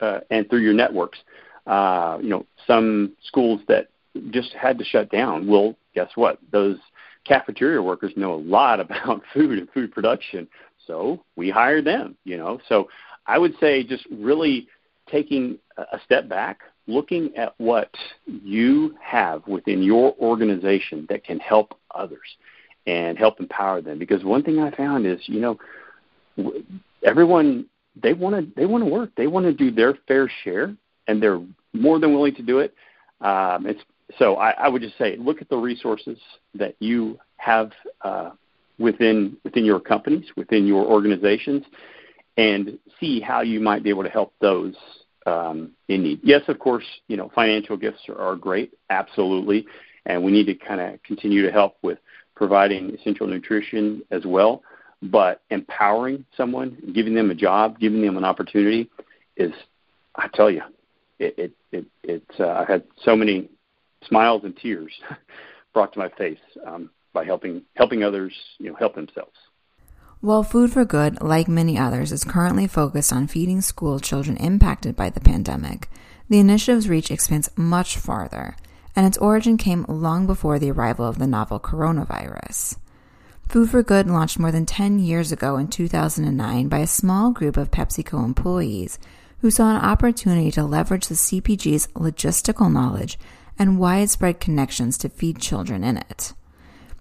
uh, 0.00 0.20
and 0.30 0.48
through 0.48 0.60
your 0.60 0.74
networks, 0.74 1.18
uh, 1.66 2.18
you 2.20 2.28
know, 2.28 2.46
some 2.66 3.12
schools 3.24 3.60
that 3.68 3.88
just 4.30 4.52
had 4.52 4.78
to 4.78 4.84
shut 4.84 5.10
down. 5.10 5.46
Well, 5.46 5.76
guess 5.94 6.10
what? 6.14 6.38
Those 6.52 6.76
cafeteria 7.24 7.82
workers 7.82 8.12
know 8.16 8.34
a 8.34 8.36
lot 8.36 8.80
about 8.84 9.22
food 9.32 9.58
and 9.58 9.68
food 9.70 9.92
production, 9.92 10.48
so 10.86 11.24
we 11.36 11.50
hire 11.50 11.82
them. 11.82 12.16
You 12.24 12.36
know, 12.36 12.60
so 12.68 12.88
I 13.26 13.38
would 13.38 13.54
say 13.58 13.82
just 13.82 14.06
really 14.10 14.68
taking 15.10 15.58
a 15.76 15.98
step 16.04 16.28
back, 16.28 16.60
looking 16.86 17.34
at 17.36 17.54
what 17.58 17.94
you 18.26 18.94
have 19.02 19.46
within 19.46 19.82
your 19.82 20.14
organization 20.18 21.06
that 21.08 21.24
can 21.24 21.38
help 21.40 21.78
others 21.94 22.36
and 22.86 23.18
help 23.18 23.40
empower 23.40 23.80
them. 23.80 23.98
Because 23.98 24.24
one 24.24 24.42
thing 24.42 24.58
I 24.58 24.70
found 24.76 25.06
is, 25.06 25.20
you 25.26 25.40
know, 25.40 25.58
everyone 27.02 27.66
they 28.00 28.12
want 28.12 28.34
to 28.36 28.60
they 28.60 28.66
want 28.66 28.84
to 28.84 28.90
work, 28.90 29.10
they 29.16 29.26
want 29.26 29.46
to 29.46 29.52
do 29.52 29.70
their 29.70 29.94
fair 30.08 30.30
share, 30.42 30.74
and 31.06 31.22
they're 31.22 31.40
more 31.72 31.98
than 31.98 32.12
willing 32.12 32.34
to 32.34 32.42
do 32.42 32.58
it. 32.58 32.74
Um, 33.20 33.66
it's 33.66 33.80
so 34.18 34.36
I, 34.36 34.50
I 34.50 34.68
would 34.68 34.82
just 34.82 34.98
say 34.98 35.16
look 35.16 35.40
at 35.40 35.48
the 35.48 35.56
resources 35.56 36.18
that 36.54 36.74
you 36.78 37.18
have 37.36 37.72
uh, 38.02 38.30
within 38.78 39.36
within 39.44 39.64
your 39.64 39.80
companies, 39.80 40.26
within 40.36 40.66
your 40.66 40.84
organizations, 40.84 41.64
and 42.36 42.78
see 43.00 43.20
how 43.20 43.42
you 43.42 43.60
might 43.60 43.82
be 43.82 43.90
able 43.90 44.02
to 44.02 44.10
help 44.10 44.34
those 44.40 44.74
um, 45.26 45.70
in 45.88 46.02
need. 46.02 46.20
Yes, 46.22 46.42
of 46.48 46.58
course, 46.58 46.84
you 47.08 47.16
know 47.16 47.30
financial 47.34 47.76
gifts 47.76 48.00
are, 48.08 48.18
are 48.18 48.36
great, 48.36 48.72
absolutely, 48.90 49.66
and 50.06 50.22
we 50.22 50.32
need 50.32 50.46
to 50.46 50.54
kind 50.54 50.80
of 50.80 51.02
continue 51.02 51.42
to 51.42 51.52
help 51.52 51.76
with 51.82 51.98
providing 52.34 52.94
essential 52.94 53.26
nutrition 53.26 54.02
as 54.10 54.24
well. 54.24 54.62
But 55.02 55.42
empowering 55.50 56.24
someone, 56.36 56.92
giving 56.94 57.14
them 57.14 57.30
a 57.30 57.34
job, 57.34 57.78
giving 57.78 58.02
them 58.02 58.16
an 58.16 58.24
opportunity 58.24 58.90
is, 59.36 59.52
I 60.14 60.28
tell 60.32 60.50
you, 60.50 60.62
it, 61.18 61.34
it, 61.38 61.52
it 61.72 61.84
it's, 62.02 62.40
uh, 62.40 62.48
I've 62.48 62.68
had 62.68 62.84
so 63.02 63.14
many, 63.14 63.50
smiles 64.08 64.44
and 64.44 64.56
tears 64.56 64.92
brought 65.74 65.92
to 65.92 65.98
my 65.98 66.08
face 66.10 66.38
um, 66.66 66.90
by 67.12 67.24
helping 67.24 67.62
helping 67.74 68.02
others, 68.02 68.32
you 68.58 68.70
know, 68.70 68.76
help 68.76 68.94
themselves. 68.94 69.36
While 70.20 70.42
Food 70.42 70.72
for 70.72 70.84
Good, 70.84 71.20
like 71.20 71.48
many 71.48 71.78
others, 71.78 72.10
is 72.10 72.24
currently 72.24 72.66
focused 72.66 73.12
on 73.12 73.26
feeding 73.26 73.60
school 73.60 74.00
children 74.00 74.36
impacted 74.38 74.96
by 74.96 75.10
the 75.10 75.20
pandemic, 75.20 75.88
the 76.28 76.38
initiative's 76.38 76.88
reach 76.88 77.10
expands 77.10 77.50
much 77.56 77.98
farther, 77.98 78.56
and 78.96 79.06
its 79.06 79.18
origin 79.18 79.56
came 79.56 79.84
long 79.88 80.26
before 80.26 80.58
the 80.58 80.70
arrival 80.70 81.06
of 81.06 81.18
the 81.18 81.26
novel 81.26 81.58
coronavirus. 81.58 82.76
Food 83.48 83.70
for 83.70 83.82
Good 83.82 84.08
launched 84.08 84.38
more 84.38 84.52
than 84.52 84.66
10 84.66 84.98
years 84.98 85.30
ago 85.30 85.56
in 85.56 85.68
2009 85.68 86.68
by 86.68 86.78
a 86.78 86.86
small 86.86 87.30
group 87.30 87.56
of 87.56 87.70
PepsiCo 87.70 88.24
employees 88.24 88.98
who 89.40 89.50
saw 89.50 89.70
an 89.70 89.82
opportunity 89.82 90.50
to 90.50 90.64
leverage 90.64 91.06
the 91.06 91.14
CPG's 91.14 91.88
logistical 91.88 92.72
knowledge 92.72 93.18
and 93.58 93.78
widespread 93.78 94.40
connections 94.40 94.96
to 94.98 95.08
feed 95.08 95.38
children 95.38 95.84
in 95.84 95.98
it. 95.98 96.32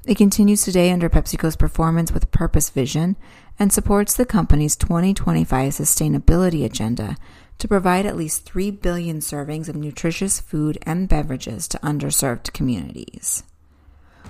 It 0.06 0.18
continues 0.18 0.64
today 0.64 0.92
under 0.92 1.10
PepsiCo's 1.10 1.56
Performance 1.56 2.12
with 2.12 2.32
Purpose 2.32 2.70
vision 2.70 3.16
and 3.58 3.72
supports 3.72 4.14
the 4.14 4.26
company's 4.26 4.76
2025 4.76 5.72
sustainability 5.72 6.66
agenda 6.66 7.16
to 7.60 7.68
provide 7.68 8.06
at 8.06 8.18
least 8.18 8.46
3 8.46 8.72
billion 8.72 9.20
servings 9.20 9.70
of 9.70 9.76
nutritious 9.76 10.40
food 10.40 10.78
and 10.84 11.08
beverages 11.08 11.68
to 11.70 11.78
underserved 11.80 12.54
communities. 12.54 13.44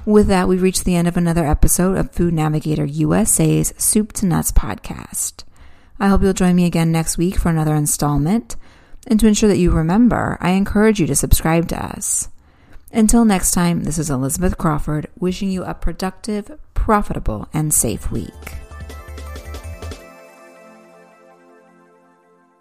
With 0.05 0.27
that, 0.27 0.47
we've 0.47 0.62
reached 0.62 0.83
the 0.83 0.95
end 0.95 1.07
of 1.07 1.15
another 1.15 1.45
episode 1.45 1.97
of 1.97 2.12
Food 2.12 2.33
Navigator 2.33 2.86
USA's 2.86 3.73
Soup 3.77 4.12
to 4.13 4.25
Nuts 4.25 4.51
podcast. 4.51 5.43
I 5.99 6.09
hope 6.09 6.21
you'll 6.21 6.33
join 6.33 6.55
me 6.55 6.65
again 6.65 6.91
next 6.91 7.17
week 7.17 7.38
for 7.38 7.49
another 7.49 7.75
installment. 7.75 8.57
And 9.07 9.19
to 9.19 9.27
ensure 9.27 9.49
that 9.49 9.57
you 9.57 9.71
remember, 9.71 10.38
I 10.41 10.51
encourage 10.51 10.99
you 10.99 11.07
to 11.07 11.15
subscribe 11.15 11.69
to 11.69 11.81
us. 11.81 12.29
Until 12.91 13.25
next 13.25 13.51
time, 13.51 13.86
this 13.86 13.97
is 13.97 14.09
Elizabeth 14.09 14.57
Crawford 14.57 15.09
wishing 15.17 15.49
you 15.49 15.63
a 15.63 15.73
productive, 15.73 16.59
profitable, 16.73 17.47
and 17.53 17.73
safe 17.73 18.12
week. 18.12 18.62